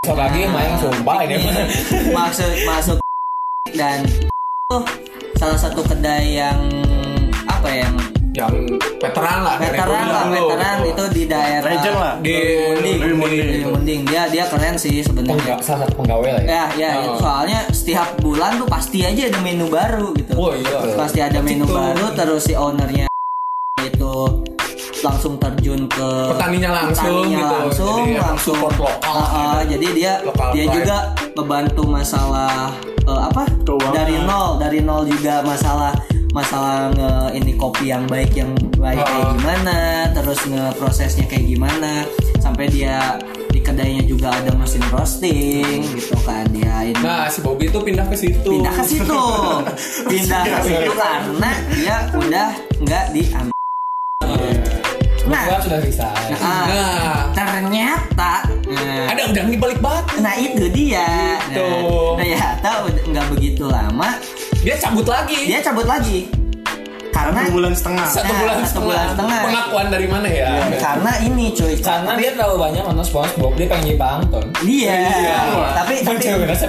Sok 0.00 0.14
lagi 0.16 0.46
main 0.46 0.72
sumpah 0.78 1.18
ini 1.22 1.36
mah. 1.36 1.54
masuk 2.14 2.52
masuk 2.64 2.96
dan 3.74 4.00
tuh 4.66 4.80
salah 5.38 5.54
satu 5.56 5.80
kedai 5.82 6.34
yang 6.36 6.58
apa 7.46 7.68
ya, 7.68 7.86
yang 7.86 7.96
Yang 8.30 8.54
veteran 8.96 9.38
lah. 9.42 9.54
veteran 9.58 10.06
lah 10.06 10.24
veteran 10.28 10.76
itu 10.84 11.04
di 11.10 11.22
daerah 11.24 11.70
Legend 11.72 11.96
lah. 11.96 12.14
Di 12.20 12.36
Munding, 12.68 12.98
Di 13.00 13.12
Munding. 13.12 13.46
Di 13.48 13.64
Munding. 13.64 14.00
dia 14.04 14.22
dia 14.28 14.44
keren 14.46 14.74
sih 14.76 14.94
sebenarnya 15.00 15.58
salah 15.58 15.82
satu 15.82 15.94
penggawe 15.96 16.22
lah 16.28 16.42
ya. 16.42 16.46
ya 16.46 16.64
ya 16.72 16.90
Oh. 16.92 17.02
itu 17.04 17.18
soalnya 17.18 17.60
setiap 17.68 18.08
bulan 18.18 18.54
tuh 18.56 18.68
pasti 18.68 19.02
aja 19.02 19.26
ada 19.26 19.40
menu 19.40 19.66
baru 19.68 20.14
gitu 20.14 20.32
Oh 20.34 20.54
iya. 20.54 20.94
pasti 20.94 21.18
ada 21.18 21.38
menu 21.40 21.64
Gitu. 21.64 21.74
baru 21.74 22.06
terus 22.12 22.42
si 22.44 22.54
ownernya 22.54 23.10
itu 23.80 24.14
langsung 25.00 25.34
terjun 25.36 25.86
ke 25.88 26.08
Petaninya 26.28 26.70
langsung 26.76 27.26
petaninya 27.26 27.38
gitu. 27.40 27.54
langsung 27.56 27.96
Jadi 28.00 28.14
langsung 28.20 28.54
support 28.54 28.74
lokal 28.76 29.02
Ah, 29.08 29.18
ah, 29.18 29.26
gitu. 29.56 29.66
jadi 29.72 29.86
dia 29.92 30.12
Lokal 30.22 30.48
dia 30.52 30.64
pride. 30.64 30.74
juga 30.76 30.96
membantu 31.34 31.82
masalah 31.88 32.70
eh, 33.08 33.20
apa 33.24 33.42
Keuangan. 33.62 33.94
dari 33.94 34.16
nol 34.20 34.48
dari 34.56 34.80
nol 34.80 35.02
juga 35.04 35.40
masalah 35.42 35.96
masalah 36.30 36.92
nge 36.92 37.10
ini 37.34 37.52
kopi 37.54 37.88
yang 37.88 38.04
baik 38.04 38.30
yang 38.32 38.52
baik 38.74 39.00
kayak 39.00 39.24
Oh. 39.24 39.32
gimana 39.34 39.76
terus 40.12 40.38
ngeprosesnya 40.44 41.24
kayak 41.24 41.48
gimana 41.48 42.04
sampai 42.38 42.68
dia 42.68 43.16
di 43.48 43.58
kedainya 43.58 44.04
juga 44.04 44.30
ada 44.30 44.52
mesin 44.52 44.84
roasting 44.88 45.80
gitu 45.88 46.14
kan 46.22 46.44
dia 46.48 46.84
ini 46.84 47.00
Nah, 47.00 47.26
si 47.26 47.40
Bobby 47.40 47.66
itu 47.66 47.80
pindah 47.80 48.04
ke 48.04 48.14
situ. 48.14 48.44
pindah 48.46 48.70
ke 48.70 48.84
situ 48.84 49.22
pindah 50.10 50.42
ke 50.44 50.58
situ 50.62 50.92
karena 50.92 51.50
dia 51.72 51.96
udah 52.12 52.48
nggak 52.78 53.04
diambil 53.10 53.56
nah 55.28 55.44
Gua 55.46 55.58
sudah 55.60 55.78
resign. 55.78 56.32
ah, 56.34 56.64
Nah, 56.66 57.16
ternyata 57.32 58.32
nah, 58.64 59.04
ada 59.08 59.22
udang 59.26 59.48
di 59.48 59.56
balik 59.56 59.78
batu. 59.78 60.16
Nah 60.18 60.34
itu 60.34 60.64
dia. 60.68 61.36
Gitu. 61.46 61.60
Nah, 61.60 62.16
ternyata 62.18 62.70
udah 62.84 63.02
nggak 63.06 63.26
begitu 63.30 63.64
lama 63.64 64.10
Dia 64.58 64.74
cabut 64.76 65.06
lagi. 65.06 65.38
dia 65.46 65.60
cabut 65.60 65.84
lagi. 65.84 66.28
Karena 67.08 67.40
Satu 67.40 67.52
bulan 67.52 67.72
setengah. 67.74 68.06
satu 68.06 68.24
Nah, 68.24 68.38
bulan 68.38 68.54
satu 68.54 68.66
setengah. 68.68 68.86
bulan 68.86 69.06
setengah. 69.10 69.40
Pengakuan 69.42 69.86
dari 69.88 70.06
mana 70.06 70.28
ya? 70.28 70.48
karena 70.78 71.12
ini 71.20 71.44
cuy. 71.50 71.74
Karena 71.76 72.12
dia 72.14 72.30
terlalu 72.30 72.56
banyak 72.60 72.82
nonton 72.84 73.04
SpongeBob, 73.04 73.52
dia 73.54 73.66
pengen 73.66 73.84
jadi 73.88 73.98
dia. 74.62 74.96
Iya. 75.02 75.38
Tapi 75.74 75.94
tapi 76.00 76.18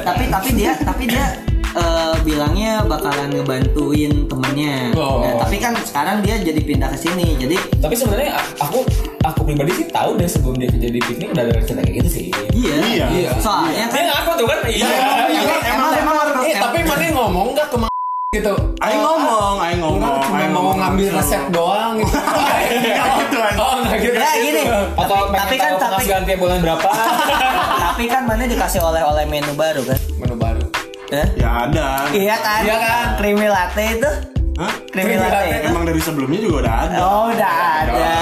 tapi 0.01 0.23
tapi 0.25 0.49
dia 0.51 0.71
tapi 0.79 1.03
dia 1.05 1.25
eh, 1.71 2.15
bilangnya 2.21 2.81
bakalan 2.83 3.29
ngebantuin 3.31 4.25
temennya. 4.25 4.93
Oh. 4.93 5.19
Nah, 5.19 5.33
tapi 5.39 5.57
kan 5.57 5.73
sekarang 5.79 6.19
dia 6.19 6.37
jadi 6.37 6.59
pindah 6.59 6.89
ke 6.89 6.97
sini. 6.99 7.35
Jadi 7.35 7.55
Tapi 7.77 7.93
sebenarnya 7.93 8.31
aku 8.57 8.83
aku 9.19 9.39
pribadi 9.43 9.71
sih 9.73 9.85
tahu 9.87 10.15
deh 10.15 10.25
sebelum 10.25 10.55
dia 10.55 10.67
kerja 10.67 10.89
di 10.89 10.99
piknik 10.99 11.29
udah 11.31 11.43
ada 11.43 11.53
rencana 11.53 11.81
kayak 11.81 11.95
gitu 11.97 12.09
sih. 12.11 12.25
iya. 12.51 12.73
Iya. 12.79 13.05
Iya. 13.09 13.29
Soalnya 13.37 13.85
kan 13.87 14.03
ngaku 14.05 14.31
tuh 14.35 14.45
kan? 14.45 14.59
Iya. 14.65 14.87
emang 14.87 15.31
emang 15.65 15.91
emang 15.95 16.15
harus 16.17 16.33
Eh, 16.41 16.55
tapi 16.55 16.79
mana 16.81 17.05
ngomong 17.11 17.47
nggak 17.53 17.67
ke 17.67 17.77
ma- 17.77 17.87
gitu? 18.29 18.53
Aing 18.79 19.01
ngomong, 19.01 19.55
aing 19.59 19.79
ngomong. 19.79 20.15
Cuma 20.21 20.37
aing 20.37 20.51
mau 20.51 20.61
ngomong 20.63 20.77
ngambil 20.79 21.07
resep 21.15 21.43
doang 21.49 21.97
gitu. 21.97 22.13
Gitu. 22.69 22.85
Oh, 23.57 23.81
enggak 23.81 23.97
gitu. 23.99 24.13
Ya 24.13 24.31
gini. 24.37 24.61
Atau 24.93 25.17
Tapi, 25.25 25.33
tapi 25.33 25.55
kan 25.57 25.71
tapi 25.75 26.05
tiap 26.05 26.37
bulan 26.37 26.61
berapa? 26.61 26.85
tapi 27.89 28.03
kan 28.05 28.21
mana 28.23 28.45
dikasih 28.45 28.77
oleh-oleh 28.79 29.25
menu 29.25 29.57
baru 29.57 29.81
kan? 29.81 29.97
Menu 30.21 30.35
baru. 30.37 30.48
Ya? 31.09 31.25
Ya 31.33 31.49
ada. 31.65 31.87
Iya 32.13 32.35
kan? 32.37 32.61
Iya 32.61 32.75
kan? 32.77 33.05
Creamy 33.17 33.47
latte 33.49 33.85
itu? 33.97 34.11
Hah? 34.61 34.73
Creamy 34.93 35.17
Creamy 35.17 35.25
latte. 35.25 35.49
latte. 35.49 35.67
Emang 35.73 35.83
dari 35.89 36.01
sebelumnya 36.05 36.39
juga 36.45 36.55
udah 36.61 36.75
ada. 36.85 36.95
Oh, 37.01 37.23
udah 37.33 37.53
ada. 37.81 38.13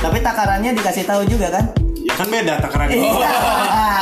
Tapi 0.00 0.18
takarannya 0.24 0.70
dikasih 0.72 1.04
tahu 1.04 1.22
juga 1.28 1.52
kan? 1.52 1.64
Ya 2.00 2.14
kan 2.16 2.26
beda 2.32 2.54
takarannya. 2.64 2.96
Iya. 2.96 3.32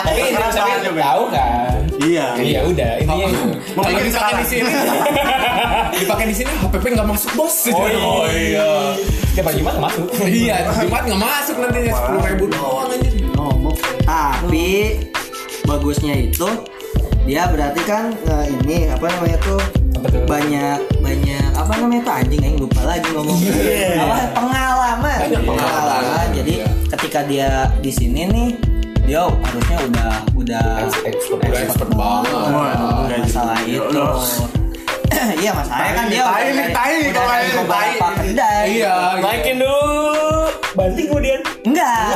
Tapi 0.06 0.20
juga. 0.22 1.02
tahu 1.02 1.22
kan? 1.34 1.72
Iya. 2.00 2.26
Iya 2.38 2.60
udah, 2.70 2.90
ini 3.02 3.10
Mau 3.74 3.82
dipakai 3.90 4.34
di 4.40 4.46
sini, 4.46 4.70
dipakai 5.98 6.26
di 6.30 6.34
sini 6.38 6.50
HPP 6.62 6.84
nggak 6.94 7.08
masuk 7.10 7.30
bos. 7.34 7.56
Oh 7.74 8.24
iya. 8.30 8.94
Tiap 9.34 9.50
hari 9.50 9.58
Jumat 9.66 9.76
masuk. 9.82 10.06
Iya, 10.22 10.54
Jumat 10.78 11.02
nggak 11.10 11.20
masuk 11.26 11.56
nantinya 11.62 11.92
sepuluh 11.92 12.22
ribu 12.22 12.44
doang 12.54 12.88
anjir. 12.94 13.12
Ngomong. 13.34 13.74
Tapi 14.06 14.70
bagusnya 15.66 16.14
itu 16.30 16.48
dia 17.30 17.46
berarti 17.46 17.82
kan 17.84 18.10
eh, 18.10 18.46
ini 18.52 18.90
apa 18.90 19.06
namanya 19.08 19.38
tuh 19.38 19.62
banyak 20.26 20.78
banyak 20.98 21.46
apa 21.54 21.72
namanya 21.78 22.02
tuh 22.02 22.14
anjing 22.16 22.42
aing 22.42 22.58
lupa 22.58 22.82
lagi 22.82 23.06
ngomong 23.08 23.38
apa 24.00 24.16
pengalaman 24.32 25.18
Banyak 25.20 25.42
pengalaman. 25.44 26.26
jadi 26.34 26.52
Iya. 26.56 26.68
ketika 26.90 27.20
dia 27.22 27.50
di 27.78 27.92
sini 27.92 28.26
nih 28.26 28.50
dia 29.04 29.22
harusnya 29.22 29.78
udah 29.84 30.10
udah 30.34 30.66
Expert. 31.04 31.86
Banget. 31.90 32.76
Masalah 33.20 33.58
jadi. 33.62 33.78
itu 33.78 34.02
iya 35.42 35.50
masalahnya 35.52 35.92
kan 35.92 36.04
dia 36.08 36.22
tai, 36.24 36.46
udah 36.48 36.68
tai, 36.72 36.94
udah 37.04 37.12
kalau 37.14 37.46
beberapa 37.60 38.06
tai. 38.08 38.14
kedai 38.24 38.64
Iya. 38.72 38.94
Naikin 39.20 39.56
dulu. 39.56 39.86
Banting 40.72 41.06
kemudian. 41.06 41.40
enggak 41.60 42.10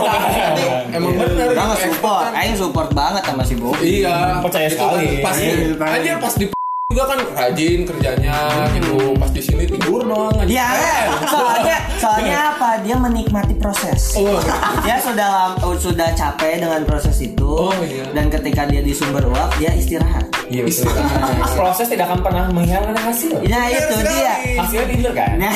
Emang 0.95 1.13
bener. 1.13 1.47
Udah 1.51 1.65
nggak 1.67 1.81
support. 1.85 2.25
Aing 2.33 2.55
support 2.55 2.89
banget 2.93 3.23
sama 3.25 3.43
si 3.43 3.55
Bobby. 3.59 4.01
Iya. 4.01 4.39
Percaya 4.41 4.69
sekali. 4.71 5.07
kan 5.19 5.25
Pas 5.25 5.37
Iya, 5.37 5.55
tanya. 5.75 5.93
anjir 5.93 6.17
pas 6.23 6.35
di 6.35 6.47
juga 6.85 7.09
kan 7.09 7.21
rajin 7.35 7.81
kerjanya 7.83 8.37
gitu. 8.77 9.17
Pas 9.17 9.33
di 9.33 9.41
sini 9.41 9.65
tidur 9.65 10.05
doang 10.05 10.37
anjir. 10.37 10.53
Dia 10.53 10.69
Eh. 10.69 11.03
soalnya 11.25 11.77
soalnya 11.97 12.39
apa? 12.53 12.85
Dia 12.85 13.01
menikmati 13.01 13.57
proses. 13.57 14.13
Oh. 14.15 14.37
Dia 14.85 15.01
sudah 15.01 15.57
oh, 15.65 15.73
sudah 15.75 16.13
capek 16.13 16.61
dengan 16.61 16.85
proses 16.85 17.17
itu. 17.19 17.49
Oh, 17.49 17.73
iya. 17.81 18.05
Dan 18.13 18.29
ketika 18.29 18.69
dia 18.69 18.85
di 18.85 18.93
sumber 18.93 19.25
uap, 19.25 19.57
dia 19.57 19.73
istirahat. 19.73 20.29
Iya 20.45 20.61
betul. 20.61 20.93
Proses 21.57 21.89
tidak 21.89 22.05
akan 22.05 22.21
pernah 22.21 22.45
mengkhianati 22.53 23.01
hasil. 23.01 23.33
Nah 23.43 23.65
itu 23.67 23.81
sekali. 23.97 24.13
dia. 24.13 24.35
Hasilnya 24.61 24.87
tidur 24.87 25.13
kan? 25.15 25.31
Nah, 25.41 25.53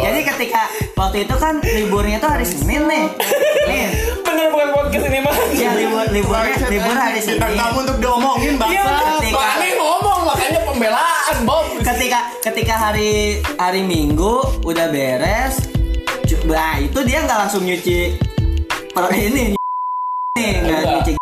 jadi 0.00 0.20
ketika 0.24 0.60
waktu 0.94 1.16
itu 1.20 1.34
kan 1.36 1.54
liburnya 1.60 2.16
itu 2.16 2.24
hari 2.26 2.46
Senin 2.48 2.88
nih. 2.88 3.04
Nih, 3.66 3.86
Bener 4.24 4.48
bukan 4.48 4.68
podcast 4.72 5.04
ini 5.04 5.20
mah. 5.20 5.36
ya 5.52 5.70
libur 5.74 6.04
liburnya 6.08 6.56
libur 6.66 6.96
hari 6.96 7.20
Bintang 7.20 7.44
Senin. 7.44 7.60
tamu 7.60 7.78
untuk 7.78 7.96
diomongin 7.98 8.52
Iya, 8.56 8.58
bangsa. 8.58 8.88
makanya 8.88 9.20
pembelaan, 11.36 11.42
Bob. 11.44 11.66
ketika 11.82 12.18
ketika 12.40 12.74
hari 12.80 13.12
hari 13.56 13.82
Minggu 13.82 14.34
udah 14.62 14.86
beres, 14.88 15.58
bah 16.44 16.78
itu 16.78 16.98
dia 17.02 17.22
nggak 17.22 17.38
langsung 17.40 17.62
nyuci 17.62 18.18
per 18.90 19.10
ini 19.16 19.54
nih 20.32 20.50
nggak 20.60 20.78
Enggak. 20.78 20.92
nyuci 20.94 21.12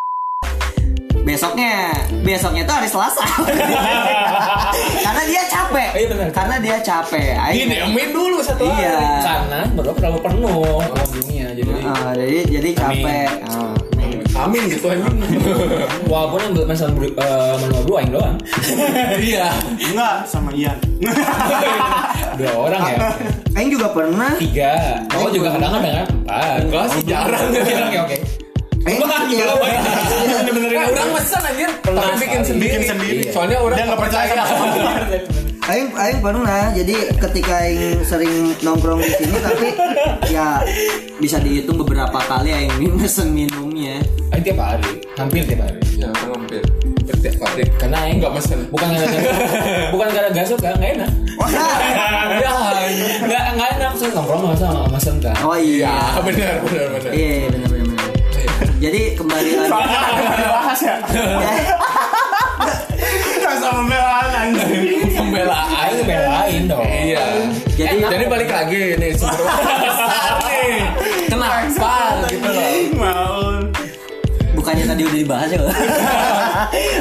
besoknya 1.23 1.95
besoknya 2.21 2.63
tuh 2.65 2.75
hari 2.75 2.89
Selasa 2.89 3.23
karena 5.07 5.23
dia 5.25 5.43
capek 5.47 5.91
Iya, 5.95 6.07
benar. 6.09 6.29
karena 6.31 6.57
dia 6.59 6.77
capek 6.79 7.39
Aing- 7.39 7.71
Didemin 7.71 8.09
dulu 8.11 8.43
satu 8.43 8.67
Iya. 8.67 8.91
hari. 8.91 9.23
Karena 9.23 9.61
berdua 9.71 9.95
terlalu 9.95 10.19
penuh 10.21 10.59
malam 10.83 11.09
dunia 11.09 11.47
jadi 11.55 11.71
Ah, 11.85 12.13
jadi 12.13 12.39
jadi 12.51 12.69
capek 12.75 13.29
Ah. 13.47 13.71
Amin 14.43 14.63
gitu 14.67 14.87
anjing. 14.87 15.15
walaupun 16.11 16.41
yang 16.43 16.53
eh, 17.15 17.55
manual 17.57 17.83
berdua 17.83 17.99
yang 18.01 18.13
doang 18.13 18.37
Iya. 19.31 19.47
Enggak 19.79 20.15
sama 20.27 20.51
Ian. 20.53 20.79
dua 22.39 22.53
orang 22.57 22.83
ya 22.89 22.99
Aing 23.53 23.71
juga 23.71 23.87
pernah 23.91 24.33
tiga 24.37 24.73
oh 25.13 25.29
juga 25.29 25.49
kadang-kadang 25.53 25.95
kan 25.95 26.07
empat 26.09 26.59
Enggak 26.63 26.85
sih 26.91 27.03
jarang. 27.05 27.43
oke 27.49 27.99
oke 28.03 28.19
Wah, 28.83 28.99
iya. 29.31 29.47
gila, 29.47 29.55
banyak. 29.63 29.83
Bener-benerin 30.43 30.75
Nah, 30.75 30.91
orang. 30.91 31.15
pesan 31.15 31.43
anjir, 31.47 31.71
Pernah 31.87 32.03
tapi 32.03 32.19
bikin 32.19 32.43
sendiri. 32.43 32.67
Bikin 32.67 32.83
sendiri. 32.83 33.23
Soalnya 33.31 33.59
orang 33.63 33.77
Dia 33.79 33.85
nggak 33.87 34.01
percaya 34.03 34.27
sama 34.43 34.67
Aing 35.63 35.95
Aing 35.95 36.19
pernah 36.19 36.75
jadi 36.75 36.95
ketika 37.17 37.55
Aing 37.63 38.03
sering 38.03 38.35
nongkrong 38.61 38.99
di 38.99 39.11
sini 39.13 39.37
tapi 39.39 39.69
ya 40.29 40.59
bisa 41.17 41.39
dihitung 41.39 41.79
beberapa 41.79 42.19
kali 42.19 42.51
Aing 42.51 42.75
mesen 42.93 43.31
minumnya 43.31 44.03
Ah, 44.29 44.41
tiap 44.41 44.59
hari 44.59 44.99
hampir 45.15 45.45
tiap 45.45 45.63
hari 45.63 45.79
Ya, 45.95 46.09
hampir. 46.09 46.65
Setiap 47.05 47.47
hari. 47.47 47.63
karena 47.79 47.99
yang 48.05 48.19
Enggak 48.19 48.33
mesen. 48.35 48.59
bukan 48.69 48.89
gara 48.91 49.07
bukan 49.93 50.09
gara 50.11 50.29
gak 50.31 50.47
suka 50.47 50.69
nggak 50.73 50.91
enak 50.99 51.11
Ya, 52.33 52.55
nggak 53.23 53.45
nggak 53.55 53.69
enak 53.79 53.93
sih 53.95 54.09
nongkrong 54.11 54.43
nggak 54.43 54.59
sama 54.59 54.83
mesen 54.89 55.17
kan 55.19 55.37
oh 55.43 55.55
iya, 55.55 55.95
iya 56.11 56.21
benar, 56.21 56.55
benar, 56.61 56.87
benar. 56.91 57.11
iya 57.13 57.29
iya, 57.29 57.47
benar 57.49 57.69
benar 57.69 57.85
benar 57.87 58.11
jadi 58.79 59.01
kembali 59.15 59.51
lagi 59.55 59.71
Dibahas 60.35 60.81
ya. 60.81 60.97
Rasa 63.63 63.79
pembelaan 63.79 64.27
anjing. 64.35 65.07
Pembelaan. 65.15 65.69
Aing 65.73 66.03
belain 66.03 66.63
dong 66.67 66.83
Iya. 66.83 67.23
Jadi- 67.73 68.03
Enak. 68.03 68.11
jadi 68.11 68.25
balik 68.27 68.51
lagi 68.51 68.83
nih 68.99 69.11
nih. 69.15 70.83
Kenapa 71.31 71.95
gitu 72.27 72.49
loh? 72.49 72.67
Mau. 72.93 73.39
bukannya 74.53 74.85
tadi 74.85 75.03
udah 75.03 75.19
dibahas 75.19 75.49
ya 75.49 75.59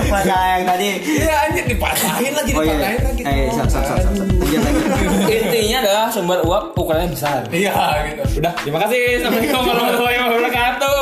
masalah 0.07 0.47
yang 0.51 0.65
tadi 0.65 0.87
Iya 1.03 1.35
anjir 1.45 1.65
dipatahin 1.67 2.33
lagi, 2.33 2.51
oh 2.51 2.63
iya 2.63 2.73
dipatahin 2.73 3.01
lagi. 3.05 3.21
eh 3.21 3.53
sap. 3.53 3.69
lanjut 3.85 4.25
lanjut 4.65 5.29
intinya 5.29 5.77
adalah 5.79 6.05
sumber 6.09 6.39
uap 6.41 6.73
ukurannya 6.73 7.11
besar 7.11 7.45
Iya 7.51 7.75
gitu. 8.07 8.41
udah 8.41 8.53
terima 8.57 8.79
kasih 8.81 9.01
assalamualaikum 9.19 9.61
warahmatullahi 9.61 10.17
wabarakatuh 10.17 10.99